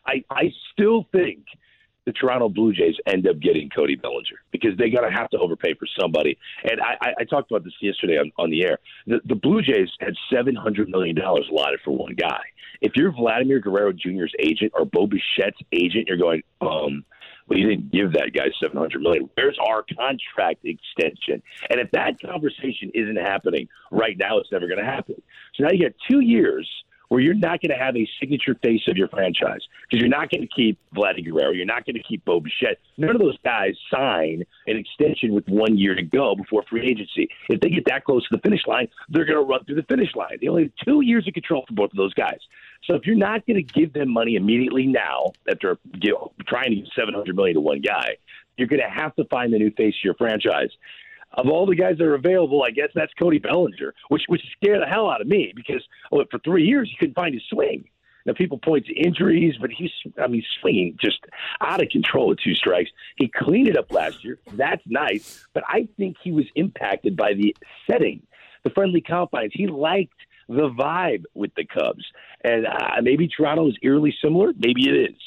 I, 0.06 0.24
I 0.30 0.54
still 0.72 1.08
think– 1.12 1.40
the 2.10 2.14
Toronto 2.14 2.50
Blue 2.50 2.74
Jays 2.74 2.96
end 3.06 3.28
up 3.28 3.40
getting 3.40 3.70
Cody 3.70 3.96
Bellinger 3.96 4.42
because 4.52 4.72
they're 4.78 4.90
going 4.90 5.08
to 5.08 5.16
have 5.16 5.30
to 5.30 5.38
overpay 5.38 5.76
for 5.76 5.88
somebody. 6.00 6.40
And 6.64 6.82
I, 6.82 7.14
I, 7.20 7.24
talked 7.24 7.52
about 7.52 7.64
this 7.64 7.74
yesterday 7.82 8.18
on, 8.18 8.32
on 8.40 8.50
the 8.50 8.64
air. 8.64 8.80
The, 9.06 9.20
the 9.26 9.36
Blue 9.36 9.62
Jays 9.62 9.90
had 10.00 10.16
$700 10.34 10.88
million 10.88 11.16
allotted 11.20 11.82
for 11.86 11.96
one 11.96 12.16
guy. 12.16 12.42
If 12.82 12.94
you're 12.96 13.12
Vladimir 13.12 13.60
Guerrero 13.60 13.94
Jr.'s 13.94 14.34
agent 14.40 14.72
or 14.74 14.86
Bo 14.86 15.06
Bichette's 15.06 15.62
agent, 15.72 16.08
you're 16.08 16.18
going, 16.18 16.42
um, 16.62 17.06
well, 17.48 17.60
you 17.60 17.68
didn't 17.68 17.92
give 17.92 18.14
that 18.14 18.32
guy 18.34 18.46
seven 18.62 18.78
hundred 18.78 19.02
million. 19.02 19.30
Where's 19.36 19.58
our 19.60 19.84
contract 19.84 20.66
extension? 20.66 21.42
And 21.70 21.80
if 21.80 21.92
that 21.92 22.22
conversation 22.22 22.92
isn't 22.94 23.18
happening 23.18 23.68
right 23.92 24.16
now, 24.18 24.38
it's 24.38 24.52
never 24.52 24.68
going 24.68 24.80
to 24.80 24.86
happen. 24.86 25.22
So 25.56 25.64
now 25.64 25.72
you 25.72 25.80
get 25.80 25.96
two 26.10 26.20
years 26.20 26.70
where 27.10 27.20
you're 27.20 27.34
not 27.34 27.62
going 27.62 27.72
to 27.72 27.78
have 27.78 27.96
a 27.98 28.08
signature 28.20 28.56
face 28.64 28.82
of 28.88 28.96
your 28.96 29.08
franchise 29.10 29.62
because 29.84 30.00
you're 30.00 30.10
not 30.10 30.30
going 30.30 30.42
to 30.42 30.48
keep 30.48 30.80
Vladimir 30.94 31.32
Guerrero, 31.32 31.52
you're 31.52 31.66
not 31.66 31.86
going 31.86 31.96
to 31.96 32.04
keep 32.04 32.24
Bo 32.24 32.40
Bichette. 32.40 32.78
None 32.98 33.10
of 33.10 33.20
those 33.20 33.38
guys 33.44 33.76
sign 33.92 34.46
an 34.68 34.78
extension 34.78 35.34
with 35.34 35.48
one 35.48 35.78
year 35.78 35.96
to 35.96 36.04
go 36.04 36.36
before 36.36 36.64
free 36.70 36.88
agency. 36.88 37.30
If 37.50 37.60
they 37.62 37.70
get 37.70 37.86
that 37.88 38.06
close 38.06 38.28
to 38.30 38.38
the 38.38 38.42
finish 38.42 38.66
line, 38.68 38.88
they're 39.10 39.26
going 39.26 39.40
to 39.40 39.44
run 39.44 39.66
through 39.66 39.76
the 39.76 39.84
finish 39.84 40.16
line. 40.16 40.38
They 40.40 40.48
only 40.48 40.64
have 40.64 40.72
two 40.86 41.02
years 41.02 41.28
of 41.28 41.34
control 41.34 41.66
for 41.68 41.74
both 41.74 41.92
of 41.92 41.98
those 41.98 42.14
guys. 42.14 42.40
So 42.86 42.96
if 42.96 43.06
you're 43.06 43.16
not 43.16 43.46
going 43.46 43.58
to 43.58 43.74
give 43.74 43.94
them 43.94 44.10
money 44.10 44.36
immediately 44.36 44.86
now 44.86 45.34
after 45.50 45.78
you 46.02 46.14
know, 46.14 46.32
trying 46.48 46.70
to 46.70 46.76
get 46.76 46.88
700 46.96 47.36
million 47.36 47.56
to 47.56 47.62
one 47.62 47.82
guy, 47.82 48.18
you're 48.58 48.68
going 48.68 48.82
to 48.82 48.90
have 48.90 49.16
to 49.16 49.26
find 49.26 49.52
the 49.52 49.58
new 49.58 49.72
face 49.72 49.96
of 49.96 50.04
your 50.04 50.14
franchise 50.16 50.70
of 51.34 51.48
all 51.48 51.66
the 51.66 51.76
guys 51.76 51.98
that 51.98 52.06
are 52.06 52.16
available, 52.16 52.64
I 52.64 52.72
guess 52.72 52.90
that's 52.96 53.14
Cody 53.14 53.40
Bellinger, 53.40 53.94
which 54.10 54.24
which 54.28 54.42
scared 54.52 54.82
the 54.82 54.88
hell 54.88 55.10
out 55.10 55.22
of 55.22 55.28
me 55.28 55.54
because 55.56 55.84
oh, 56.12 56.24
for 56.30 56.40
three 56.40 56.66
years 56.66 56.90
he 56.90 56.98
couldn't 56.98 57.16
find 57.16 57.34
his 57.34 57.44
swing. 57.50 57.86
Now 58.26 58.34
people 58.34 58.58
point 58.58 58.86
to 58.88 58.94
injuries, 58.94 59.56
but 59.60 59.72
he's 59.72 59.92
I 60.22 60.28
mean 60.28 60.44
swinging 60.60 60.98
just 61.00 61.20
out 61.62 61.82
of 61.82 61.90
control 61.90 62.28
with 62.28 62.40
two 62.40 62.56
strikes. 62.56 62.92
He 63.18 63.28
cleaned 63.28 63.68
it 63.68 63.78
up 63.78 63.92
last 63.92 64.24
year. 64.24 64.40
That's 64.54 64.84
nice, 64.86 65.46
but 65.54 65.64
I 65.68 65.88
think 65.98 66.18
he 66.22 66.32
was 66.32 66.46
impacted 66.56 67.16
by 67.16 67.34
the 67.34 67.56
setting, 67.90 68.22
the 68.64 68.70
friendly 68.72 69.02
confines. 69.02 69.52
He 69.54 69.68
liked 69.68 70.14
the 70.50 70.70
vibe 70.70 71.24
with 71.34 71.52
the 71.56 71.66
Cubs, 71.66 72.04
and 72.44 72.66
uh, 72.66 73.02
maybe 73.02 73.28
Toronto 73.28 73.68
is 73.68 73.78
eerily 73.82 74.14
similar. 74.22 74.52
Maybe 74.58 74.90
it 74.90 75.12
is. 75.12 75.18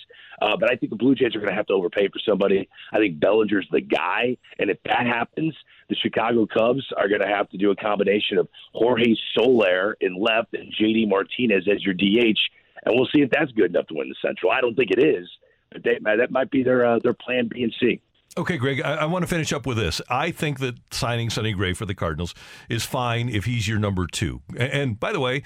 Uh, 0.41 0.57
but 0.59 0.73
I 0.73 0.76
think 0.76 0.91
the 0.91 0.97
Blue 0.97 1.14
Jays 1.14 1.37
are 1.37 1.38
going 1.38 1.50
to 1.50 1.55
have 1.55 1.67
to 1.67 1.75
overpay 1.75 2.09
for 2.09 2.19
somebody. 2.26 2.69
I 2.93 2.99
think 2.99 3.21
Bellinger's 3.21 3.69
the 3.71 3.81
guy, 3.81 4.37
and 4.59 4.71
if 4.71 4.79
that 4.85 5.07
happens, 5.07 5.55
the 5.88 5.95
Chicago 5.95 6.47
Cubs 6.47 6.85
are 6.97 7.09
going 7.09 7.21
to 7.21 7.29
have 7.29 7.49
to 7.50 7.57
do 7.57 7.71
a 7.71 7.76
combination 7.76 8.38
of 8.38 8.49
Jorge 8.73 9.14
Soler 9.37 9.97
in 10.00 10.17
left 10.17 10.55
and 10.55 10.73
JD 10.75 11.09
Martinez 11.09 11.69
as 11.73 11.85
your 11.85 11.95
DH, 11.95 12.41
and 12.85 12.97
we'll 12.97 13.09
see 13.14 13.23
if 13.23 13.31
that's 13.31 13.52
good 13.52 13.71
enough 13.71 13.87
to 13.88 13.95
win 13.95 14.09
the 14.09 14.17
Central. 14.21 14.50
I 14.50 14.61
don't 14.61 14.75
think 14.75 14.91
it 14.91 15.05
is, 15.05 15.29
but 15.71 15.85
they, 15.85 15.99
that 16.02 16.33
might 16.33 16.50
be 16.50 16.64
their 16.64 16.85
uh, 16.85 16.99
their 16.99 17.14
plan 17.14 17.49
B 17.49 17.62
and 17.62 17.75
C. 17.79 18.00
Okay, 18.39 18.57
Greg, 18.57 18.81
I, 18.81 18.95
I, 18.95 19.05
want 19.05 19.25
to 19.25 19.27
finish 19.27 19.53
up 19.53 19.67
with 19.67 19.77
this. 19.77 20.01
I 20.09 20.31
think 20.31 20.59
that 20.61 20.77
signing 20.91 21.29
Sonny 21.29 21.53
Gray 21.53 21.75
for 21.75 21.85
the 21.85 21.95
Cardinals 21.95 22.35
is 22.71 22.83
fine 22.83 23.29
if 23.29 23.45
he's 23.45 23.69
your 23.69 23.79
number 23.79 24.07
two. 24.07 24.41
And, 24.51 24.73
and, 24.73 25.01
by 25.01 25.12
the 25.12 25.21
way, 25.21 25.43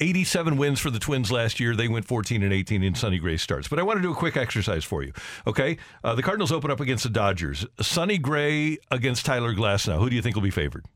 87 0.00 0.56
wins 0.56 0.80
for 0.80 0.90
the 0.90 0.98
Twins 0.98 1.30
last 1.30 1.60
year. 1.60 1.76
They 1.76 1.86
went 1.86 2.06
14 2.06 2.42
and 2.42 2.50
18 2.50 2.82
in 2.82 2.94
Sonny 2.94 3.18
Gray 3.18 3.36
starts. 3.36 3.68
But 3.68 3.78
I 3.78 3.82
want 3.82 3.98
to 3.98 4.02
do 4.02 4.10
a 4.10 4.14
quick 4.14 4.38
exercise 4.38 4.84
for 4.84 5.02
you. 5.02 5.12
Okay, 5.46 5.76
uh, 6.02 6.14
the 6.14 6.22
Cardinals 6.22 6.50
open 6.50 6.70
up 6.70 6.80
against 6.80 7.04
the 7.04 7.10
Dodgers. 7.10 7.66
Sonny 7.82 8.16
Gray 8.16 8.78
against 8.90 9.26
Tyler 9.26 9.52
Glasnow. 9.52 9.98
Who 9.98 10.08
do 10.08 10.16
you 10.16 10.22
think 10.22 10.34
will 10.34 10.42
be 10.42 10.50
favored? 10.50 10.86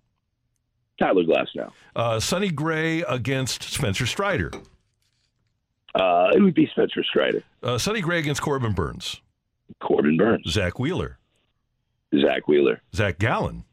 Tyler 0.98 1.24
Glasnow. 1.24 1.70
Uh, 1.94 2.20
Sonny 2.20 2.50
Gray 2.50 3.02
against 3.02 3.64
Spencer 3.64 4.06
Strider. 4.06 4.50
Uh, 5.94 6.30
it 6.34 6.40
would 6.40 6.54
be 6.54 6.66
Spencer 6.68 7.04
Strider. 7.04 7.42
Uh, 7.62 7.76
Sonny 7.76 8.00
Gray 8.00 8.18
against 8.18 8.40
Corbin 8.40 8.72
Burnes. 8.72 9.20
Corbin 9.82 10.16
Burnes. 10.16 10.50
Zack 10.50 10.78
Wheeler. 10.78 11.18
Zack 12.20 12.48
Wheeler. 12.48 12.80
Zach 12.94 13.18
Gallen. 13.18 13.64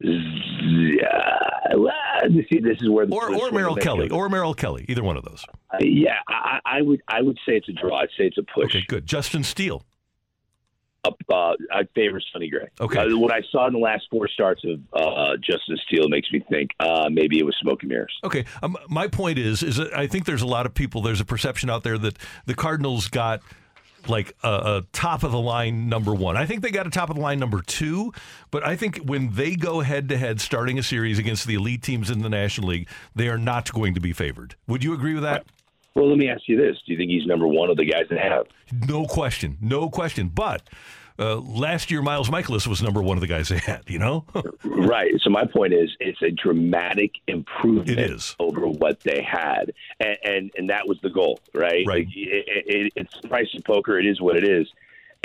Yeah. 0.00 1.38
Well, 1.74 1.92
see, 2.50 2.58
this 2.60 2.78
is 2.80 2.90
where 2.90 3.06
the 3.06 3.14
or 3.14 3.34
or 3.34 3.50
Merrill 3.52 3.76
Kelly 3.76 4.10
or 4.10 4.28
Merrill 4.28 4.54
Kelly, 4.54 4.84
either 4.88 5.02
one 5.02 5.16
of 5.16 5.24
those. 5.24 5.44
Uh, 5.72 5.78
yeah, 5.80 6.16
I, 6.28 6.58
I, 6.64 6.82
would 6.82 7.00
I 7.08 7.22
would 7.22 7.38
say 7.46 7.56
it's 7.56 7.68
a 7.68 7.72
draw. 7.72 8.00
I'd 8.00 8.08
say 8.18 8.24
it's 8.24 8.38
a 8.38 8.42
push. 8.42 8.66
Okay, 8.66 8.84
good. 8.88 9.06
Justin 9.06 9.44
Steele. 9.44 9.84
Uh, 11.04 11.54
I 11.72 11.82
favor 11.96 12.20
Sonny 12.32 12.48
Gray. 12.48 12.68
Okay. 12.80 13.00
Uh, 13.00 13.18
what 13.18 13.32
I 13.32 13.40
saw 13.50 13.66
in 13.66 13.72
the 13.72 13.78
last 13.80 14.04
four 14.08 14.28
starts 14.28 14.62
of 14.64 14.80
uh, 14.92 15.36
Justin 15.38 15.76
Steele 15.86 16.08
makes 16.08 16.30
me 16.30 16.44
think 16.48 16.70
uh, 16.78 17.08
maybe 17.10 17.40
it 17.40 17.44
was 17.44 17.56
smoke 17.60 17.82
and 17.82 17.90
mirrors. 17.90 18.16
Okay. 18.22 18.44
Um, 18.62 18.76
my 18.88 19.08
point 19.08 19.38
is, 19.38 19.64
is 19.64 19.80
I 19.80 20.06
think 20.06 20.26
there's 20.26 20.42
a 20.42 20.46
lot 20.46 20.64
of 20.64 20.74
people. 20.74 21.02
There's 21.02 21.20
a 21.20 21.24
perception 21.24 21.70
out 21.70 21.82
there 21.82 21.98
that 21.98 22.18
the 22.46 22.54
Cardinals 22.54 23.08
got 23.08 23.40
like 24.08 24.36
a, 24.42 24.48
a, 24.48 24.82
top 24.92 25.22
of 25.22 25.32
the 25.32 25.40
line 25.40 25.88
number 25.88 26.14
one. 26.14 26.36
I 26.36 26.46
think 26.46 26.62
they 26.62 26.70
got 26.70 26.86
a 26.86 26.90
top 26.90 27.10
of 27.10 27.16
the 27.16 27.22
line 27.22 27.38
number 27.38 27.62
two, 27.62 28.12
but 28.50 28.66
I 28.66 28.76
think 28.76 28.98
when 28.98 29.32
they 29.32 29.56
go 29.56 29.80
head 29.80 30.08
to 30.10 30.16
head 30.16 30.40
starting 30.40 30.78
a 30.78 30.82
series 30.82 31.18
against 31.18 31.46
the 31.46 31.54
elite 31.54 31.82
teams 31.82 32.10
in 32.10 32.20
the 32.20 32.28
National 32.28 32.68
League, 32.68 32.88
they 33.14 33.28
are 33.28 33.38
not 33.38 33.72
going 33.72 33.94
to 33.94 34.00
be 34.00 34.12
favored. 34.12 34.54
Would 34.66 34.84
you 34.84 34.94
agree 34.94 35.14
with 35.14 35.22
that? 35.22 35.46
Well, 35.94 36.08
let 36.08 36.18
me 36.18 36.28
ask 36.28 36.42
you 36.46 36.56
this: 36.56 36.76
Do 36.86 36.92
you 36.92 36.98
think 36.98 37.10
he's 37.10 37.26
number 37.26 37.46
one 37.46 37.70
of 37.70 37.76
the 37.76 37.84
guys 37.84 38.04
that 38.10 38.18
have? 38.18 38.46
No 38.88 39.04
question, 39.04 39.58
no 39.60 39.90
question. 39.90 40.28
But 40.28 40.68
uh, 41.18 41.36
last 41.36 41.90
year 41.90 42.02
Miles 42.02 42.28
Mikolas 42.28 42.66
was 42.66 42.82
number 42.82 43.02
one 43.02 43.16
of 43.16 43.20
the 43.20 43.26
guys 43.26 43.48
they 43.48 43.58
had. 43.58 43.82
You 43.88 43.98
know, 43.98 44.24
right. 44.64 45.12
So 45.20 45.30
my 45.30 45.44
point 45.44 45.72
is, 45.72 45.90
it's 46.00 46.22
a 46.22 46.30
dramatic 46.30 47.12
improvement 47.26 47.90
it 47.90 48.10
is. 48.10 48.36
over 48.38 48.66
what 48.66 49.00
they 49.00 49.22
had, 49.22 49.72
and 50.00 50.16
and, 50.24 50.50
and 50.56 50.70
that 50.70 50.86
was 50.86 51.00
the 51.02 51.10
goal, 51.10 51.40
right? 51.54 51.84
Right. 51.86 52.06
It, 52.14 52.44
it, 52.46 52.64
it, 52.66 52.92
it's 52.96 53.20
price 53.28 53.48
of 53.56 53.64
poker. 53.64 53.98
It 53.98 54.06
is 54.06 54.20
what 54.20 54.36
it 54.36 54.44
is. 54.44 54.68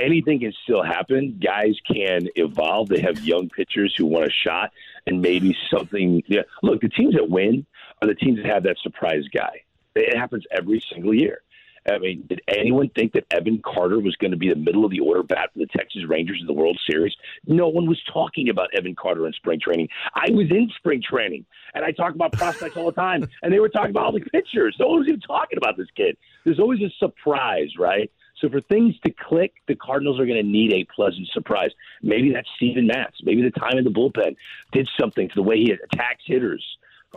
Anything 0.00 0.40
can 0.40 0.52
still 0.62 0.82
happen. 0.82 1.40
Guys 1.42 1.74
can 1.90 2.28
evolve. 2.36 2.88
They 2.88 3.00
have 3.00 3.18
young 3.24 3.48
pitchers 3.48 3.94
who 3.96 4.06
want 4.06 4.26
a 4.26 4.30
shot, 4.30 4.72
and 5.06 5.20
maybe 5.20 5.56
something. 5.70 6.22
Yeah. 6.26 6.42
Look, 6.62 6.80
the 6.80 6.88
teams 6.88 7.14
that 7.14 7.28
win 7.28 7.66
are 8.00 8.08
the 8.08 8.14
teams 8.14 8.36
that 8.36 8.46
have 8.46 8.62
that 8.64 8.76
surprise 8.82 9.24
guy. 9.34 9.62
It 9.96 10.16
happens 10.16 10.44
every 10.52 10.82
single 10.92 11.12
year. 11.12 11.42
I 11.90 11.98
mean, 11.98 12.24
did 12.28 12.40
anyone 12.48 12.90
think 12.90 13.12
that 13.12 13.24
Evan 13.30 13.62
Carter 13.64 13.98
was 14.00 14.16
going 14.16 14.30
to 14.30 14.36
be 14.36 14.48
the 14.48 14.56
middle 14.56 14.84
of 14.84 14.90
the 14.90 15.00
order 15.00 15.22
bat 15.22 15.50
for 15.52 15.60
the 15.60 15.66
Texas 15.66 16.02
Rangers 16.08 16.38
in 16.40 16.46
the 16.46 16.52
World 16.52 16.78
Series? 16.88 17.14
No 17.46 17.68
one 17.68 17.86
was 17.86 18.00
talking 18.12 18.48
about 18.48 18.68
Evan 18.74 18.94
Carter 18.94 19.26
in 19.26 19.32
spring 19.32 19.60
training. 19.60 19.88
I 20.14 20.30
was 20.30 20.46
in 20.50 20.70
spring 20.76 21.02
training, 21.02 21.44
and 21.74 21.84
I 21.84 21.92
talk 21.92 22.14
about 22.14 22.32
prospects 22.32 22.76
all 22.76 22.86
the 22.86 22.92
time, 22.92 23.28
and 23.42 23.52
they 23.52 23.60
were 23.60 23.68
talking 23.68 23.90
about 23.90 24.04
all 24.04 24.12
the 24.12 24.20
pitchers. 24.20 24.76
No 24.78 24.88
one 24.88 25.00
was 25.00 25.08
even 25.08 25.20
talking 25.20 25.58
about 25.58 25.76
this 25.76 25.88
kid. 25.96 26.16
There's 26.44 26.60
always 26.60 26.80
a 26.80 26.90
surprise, 26.98 27.70
right? 27.78 28.10
So 28.40 28.48
for 28.48 28.60
things 28.62 28.94
to 29.04 29.12
click, 29.12 29.52
the 29.66 29.74
Cardinals 29.74 30.20
are 30.20 30.26
going 30.26 30.42
to 30.42 30.48
need 30.48 30.72
a 30.72 30.86
pleasant 30.94 31.26
surprise. 31.32 31.70
Maybe 32.02 32.32
that's 32.32 32.48
Steven 32.56 32.86
Matz. 32.86 33.16
Maybe 33.24 33.42
the 33.42 33.50
time 33.50 33.78
in 33.78 33.84
the 33.84 33.90
bullpen 33.90 34.36
did 34.72 34.88
something 35.00 35.28
to 35.28 35.34
the 35.34 35.42
way 35.42 35.56
he 35.56 35.72
attacks 35.72 36.22
hitters 36.24 36.64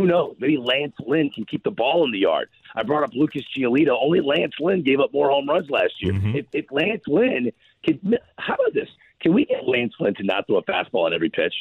who 0.02 0.08
knows? 0.08 0.36
Maybe 0.40 0.58
Lance 0.58 0.96
Lynn 1.06 1.30
can 1.30 1.46
keep 1.46 1.64
the 1.64 1.72
ball 1.72 2.04
in 2.06 2.12
the 2.12 2.20
yard. 2.20 2.50
I 2.76 2.84
brought 2.84 3.04
up 3.04 3.12
Lucas 3.14 3.44
Giolito. 3.56 3.98
Only 4.02 4.20
Lance 4.20 4.54
Lynn 4.60 4.84
gave 4.84 5.00
up 5.00 5.14
more 5.14 5.30
home 5.30 5.48
runs 5.48 5.70
last 5.70 5.94
year. 6.00 6.14
Mm-hmm. 6.14 6.38
If, 6.38 6.46
if 6.54 6.66
Lance 6.72 7.04
Lynn 7.08 7.52
can, 7.86 8.00
how 8.38 8.56
about 8.56 8.74
this? 8.74 8.90
Can 9.22 9.34
we 9.34 9.46
get 9.46 9.68
Lance 9.68 9.94
Lynn 10.00 10.16
to 10.16 10.24
not 10.24 10.48
throw 10.48 10.58
a 10.58 10.64
fastball 10.64 11.06
on 11.06 11.14
every 11.14 11.30
pitch? 11.30 11.54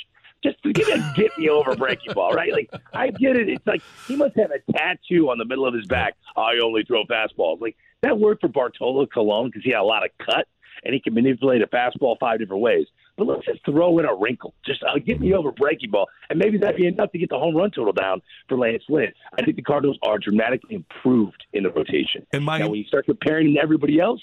Just 0.42 0.62
to 0.62 0.72
get, 0.72 0.86
get 1.16 1.36
me 1.36 1.50
over 1.50 1.76
breaking 1.76 2.14
ball, 2.14 2.32
right? 2.32 2.52
Like 2.52 2.70
I 2.94 3.10
get 3.10 3.36
it. 3.36 3.50
It's 3.50 3.66
like 3.66 3.82
he 4.08 4.16
must 4.16 4.36
have 4.36 4.50
a 4.50 4.72
tattoo 4.72 5.28
on 5.30 5.36
the 5.36 5.44
middle 5.44 5.66
of 5.66 5.74
his 5.74 5.86
back. 5.86 6.14
I 6.36 6.52
only 6.64 6.82
throw 6.84 7.04
fastballs. 7.04 7.60
Like 7.60 7.76
that 8.02 8.18
worked 8.18 8.40
for 8.40 8.48
Bartolo 8.48 9.06
Colon 9.06 9.48
because 9.48 9.62
he 9.64 9.70
had 9.70 9.80
a 9.80 9.84
lot 9.84 10.04
of 10.04 10.10
cut 10.18 10.46
and 10.82 10.94
he 10.94 11.00
can 11.00 11.12
manipulate 11.12 11.60
a 11.60 11.66
fastball 11.66 12.18
five 12.18 12.38
different 12.38 12.62
ways. 12.62 12.86
But 13.16 13.26
let's 13.26 13.44
just 13.44 13.64
throw 13.64 13.98
in 13.98 14.04
a 14.04 14.14
wrinkle. 14.14 14.54
Just 14.64 14.82
uh, 14.82 14.98
get 14.98 15.20
me 15.20 15.34
over 15.34 15.52
breaking 15.52 15.90
ball, 15.90 16.08
and 16.28 16.38
maybe 16.38 16.58
that'd 16.58 16.76
be 16.76 16.86
enough 16.86 17.12
to 17.12 17.18
get 17.18 17.28
the 17.28 17.38
home 17.38 17.56
run 17.56 17.70
total 17.70 17.92
down 17.92 18.22
for 18.48 18.56
Lance 18.56 18.82
Lynn. 18.88 19.12
I 19.38 19.44
think 19.44 19.56
the 19.56 19.62
Cardinals 19.62 19.98
are 20.02 20.18
dramatically 20.18 20.74
improved 20.76 21.44
in 21.52 21.64
the 21.64 21.70
rotation. 21.70 22.26
And 22.32 22.44
my, 22.44 22.58
now, 22.58 22.68
when 22.68 22.78
you 22.78 22.84
start 22.84 23.06
comparing 23.06 23.46
them 23.46 23.54
to 23.54 23.62
everybody 23.62 24.00
else, 24.00 24.22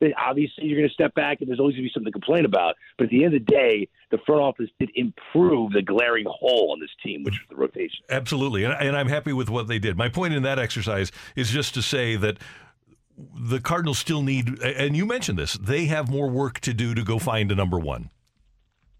then 0.00 0.12
obviously 0.16 0.64
you're 0.64 0.78
going 0.78 0.88
to 0.88 0.94
step 0.94 1.14
back, 1.14 1.40
and 1.40 1.48
there's 1.48 1.60
always 1.60 1.74
going 1.74 1.84
to 1.84 1.88
be 1.88 1.92
something 1.92 2.12
to 2.12 2.18
complain 2.18 2.44
about. 2.44 2.76
But 2.96 3.04
at 3.04 3.10
the 3.10 3.24
end 3.24 3.34
of 3.34 3.44
the 3.44 3.52
day, 3.52 3.88
the 4.10 4.18
front 4.24 4.40
office 4.40 4.70
did 4.78 4.90
improve 4.94 5.72
the 5.72 5.82
glaring 5.82 6.26
hole 6.28 6.70
on 6.72 6.80
this 6.80 6.90
team, 7.02 7.24
which 7.24 7.34
was 7.34 7.48
the 7.50 7.56
rotation. 7.56 8.04
Absolutely, 8.10 8.64
and, 8.64 8.74
and 8.74 8.96
I'm 8.96 9.08
happy 9.08 9.32
with 9.32 9.50
what 9.50 9.66
they 9.66 9.78
did. 9.78 9.96
My 9.96 10.08
point 10.08 10.34
in 10.34 10.42
that 10.44 10.58
exercise 10.58 11.10
is 11.36 11.50
just 11.50 11.74
to 11.74 11.82
say 11.82 12.16
that 12.16 12.38
the 13.34 13.60
Cardinals 13.60 13.98
still 13.98 14.22
need, 14.22 14.62
and 14.62 14.96
you 14.96 15.04
mentioned 15.04 15.38
this, 15.38 15.54
they 15.54 15.86
have 15.86 16.08
more 16.08 16.30
work 16.30 16.60
to 16.60 16.72
do 16.72 16.94
to 16.94 17.02
go 17.02 17.18
find 17.18 17.50
a 17.50 17.54
number 17.54 17.78
one. 17.78 18.10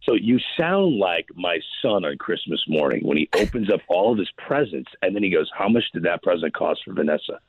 So 0.08 0.14
you 0.14 0.38
sound 0.56 0.96
like 0.96 1.28
my 1.34 1.60
son 1.82 2.06
on 2.06 2.16
Christmas 2.16 2.64
morning 2.66 3.06
when 3.06 3.18
he 3.18 3.28
opens 3.38 3.70
up 3.70 3.80
all 3.88 4.10
of 4.12 4.18
his 4.18 4.30
presents 4.38 4.90
and 5.02 5.14
then 5.14 5.22
he 5.22 5.28
goes, 5.28 5.50
How 5.54 5.68
much 5.68 5.84
did 5.92 6.04
that 6.04 6.22
present 6.22 6.54
cost 6.54 6.82
for 6.84 6.94
Vanessa? 6.94 7.40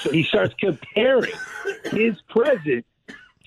So 0.00 0.12
he 0.12 0.22
starts 0.22 0.54
comparing 0.56 1.32
his 1.86 2.14
present 2.28 2.86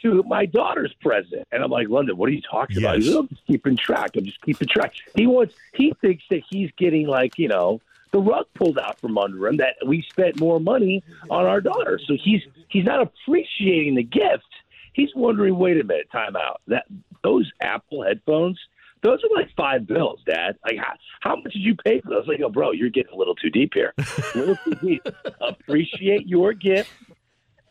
to 0.01 0.21
my 0.24 0.45
daughter's 0.45 0.93
present. 1.01 1.47
And 1.51 1.63
I'm 1.63 1.71
like, 1.71 1.88
London, 1.88 2.17
what 2.17 2.27
are 2.27 2.33
you 2.33 2.41
talking 2.41 2.79
about? 2.79 2.97
Yes. 2.97 3.05
He's 3.05 3.15
like, 3.15 3.24
I'm 3.24 3.27
just 3.29 3.47
keeping 3.47 3.77
track. 3.77 4.12
I'm 4.17 4.25
just 4.25 4.41
keeping 4.41 4.67
track. 4.67 4.93
He 5.15 5.27
wants 5.27 5.55
he 5.74 5.93
thinks 6.01 6.25
that 6.29 6.41
he's 6.50 6.69
getting 6.77 7.07
like, 7.07 7.38
you 7.38 7.47
know, 7.47 7.79
the 8.12 8.19
rug 8.19 8.47
pulled 8.53 8.79
out 8.79 9.00
from 9.00 9.17
under 9.17 9.47
him 9.47 9.57
that 9.57 9.75
we 9.86 10.01
spent 10.01 10.41
more 10.41 10.59
money 10.59 11.05
on 11.29 11.45
our 11.45 11.62
daughter. 11.62 12.01
So 12.05 12.15
he's 12.21 12.41
he's 12.67 12.83
not 12.83 13.01
appreciating 13.01 13.95
the 13.95 14.03
gift. 14.03 14.43
He's 14.91 15.13
wondering, 15.15 15.57
wait 15.57 15.79
a 15.79 15.83
minute, 15.83 16.09
time 16.12 16.36
out. 16.36 16.62
That 16.67 16.86
those 17.27 17.51
Apple 17.62 18.03
headphones, 18.03 18.60
those 19.03 19.19
are 19.24 19.36
like 19.36 19.50
five 19.55 19.86
bills, 19.86 20.19
Dad. 20.25 20.57
Like 20.63 20.77
how, 20.77 20.93
how 21.22 21.36
much 21.36 21.53
did 21.53 21.62
you 21.62 21.75
pay 21.75 22.01
for 22.01 22.10
those? 22.10 22.27
Like, 22.27 22.39
oh, 22.43 22.50
bro, 22.50 22.72
you're 22.72 22.89
getting 22.89 23.13
a 23.13 23.17
little 23.17 23.36
too 23.36 23.50
deep 23.50 23.74
here. 23.74 23.93
A 23.98 24.38
little 24.38 24.57
too 24.63 24.75
deep. 24.75 25.07
Appreciate 25.41 26.27
your 26.27 26.53
gift, 26.53 26.89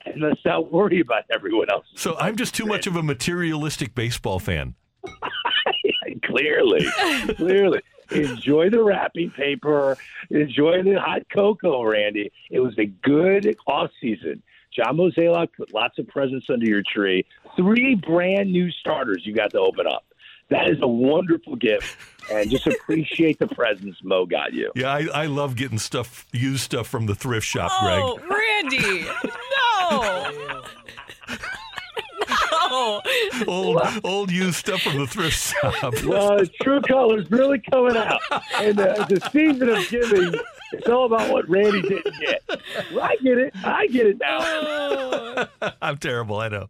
and 0.04 0.20
let's 0.20 0.40
not 0.44 0.72
worry 0.72 1.00
about 1.00 1.24
everyone 1.32 1.70
else. 1.70 1.86
So 1.94 2.16
I'm 2.18 2.36
just 2.36 2.54
too 2.54 2.66
much 2.66 2.86
of 2.86 2.96
a 2.96 3.02
materialistic 3.02 3.94
baseball 3.94 4.38
fan. 4.38 4.74
clearly, 6.24 6.86
clearly. 7.36 7.80
Enjoy 8.12 8.70
the 8.70 8.84
wrapping 8.84 9.30
paper. 9.30 9.96
Enjoy 10.30 10.82
the 10.82 11.00
hot 11.00 11.22
cocoa, 11.34 11.82
Randy. 11.82 12.30
It 12.50 12.60
was 12.60 12.78
a 12.78 12.86
good 12.86 13.56
off 13.66 13.90
season. 14.00 14.42
John 14.76 14.96
Mozeliak 14.98 15.48
put 15.56 15.72
lots 15.72 15.98
of 15.98 16.06
presents 16.06 16.46
under 16.52 16.66
your 16.66 16.82
tree. 16.82 17.24
Three 17.56 17.94
brand 17.94 18.52
new 18.52 18.70
starters 18.70 19.22
you 19.24 19.32
got 19.34 19.50
to 19.52 19.58
open 19.58 19.86
up. 19.86 20.04
That 20.48 20.68
is 20.68 20.78
a 20.80 20.86
wonderful 20.86 21.56
gift, 21.56 21.96
and 22.30 22.48
just 22.48 22.68
appreciate 22.68 23.38
the 23.40 23.48
presents 23.48 23.98
Mo 24.04 24.26
got 24.26 24.52
you. 24.52 24.70
Yeah, 24.76 24.92
I, 24.94 25.08
I 25.12 25.26
love 25.26 25.56
getting 25.56 25.78
stuff, 25.78 26.24
used 26.32 26.62
stuff 26.62 26.86
from 26.86 27.06
the 27.06 27.16
thrift 27.16 27.44
shop, 27.46 27.72
Oh, 27.80 28.16
Greg. 28.18 28.30
Randy! 28.30 29.06
No! 29.90 30.62
no! 32.70 33.00
Old, 33.46 33.80
old 34.04 34.30
used 34.30 34.56
stuff 34.56 34.82
from 34.82 34.98
the 34.98 35.06
thrift 35.06 35.36
shop. 35.54 35.94
Well, 36.04 36.40
true 36.62 36.80
colors 36.82 37.30
really 37.30 37.60
coming 37.70 37.96
out, 37.96 38.20
and 38.60 38.78
uh, 38.78 39.04
the 39.06 39.20
season 39.32 39.68
of 39.68 39.88
giving. 39.88 40.34
It's 40.72 40.88
all 40.88 41.06
about 41.06 41.30
what 41.30 41.48
Randy 41.48 41.82
didn't 41.82 42.14
get. 42.20 42.42
Well, 42.92 43.02
I 43.04 43.16
get 43.22 43.38
it. 43.38 43.54
I 43.64 43.86
get 43.86 44.06
it 44.06 44.18
now. 44.18 45.48
I'm 45.82 45.98
terrible, 45.98 46.38
I 46.38 46.48
know. 46.48 46.68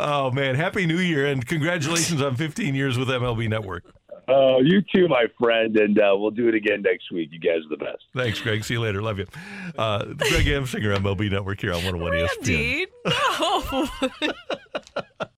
Oh 0.00 0.30
man, 0.30 0.54
happy 0.54 0.86
New 0.86 0.98
Year 0.98 1.26
and 1.26 1.46
congratulations 1.46 2.22
on 2.22 2.36
15 2.36 2.74
years 2.74 2.98
with 2.98 3.08
MLB 3.08 3.48
Network. 3.48 3.84
Oh, 4.28 4.60
you 4.60 4.82
too, 4.92 5.06
my 5.06 5.26
friend, 5.38 5.76
and 5.76 5.98
uh, 5.98 6.12
we'll 6.16 6.32
do 6.32 6.48
it 6.48 6.54
again 6.54 6.82
next 6.82 7.12
week. 7.12 7.28
You 7.30 7.38
guys 7.38 7.58
are 7.64 7.68
the 7.68 7.76
best. 7.76 8.02
Thanks, 8.14 8.40
Greg. 8.40 8.64
See 8.64 8.74
you 8.74 8.80
later. 8.80 9.00
Love 9.00 9.18
you. 9.18 9.26
Uh, 9.78 10.04
Greg 10.04 10.46
Amsinger, 10.46 10.96
MLB 10.96 11.30
Network 11.30 11.60
here 11.60 11.72
on 11.72 11.84
101 11.84 12.12
ESPN. 12.12 12.28
Randy! 12.48 12.86
No! 13.06 13.88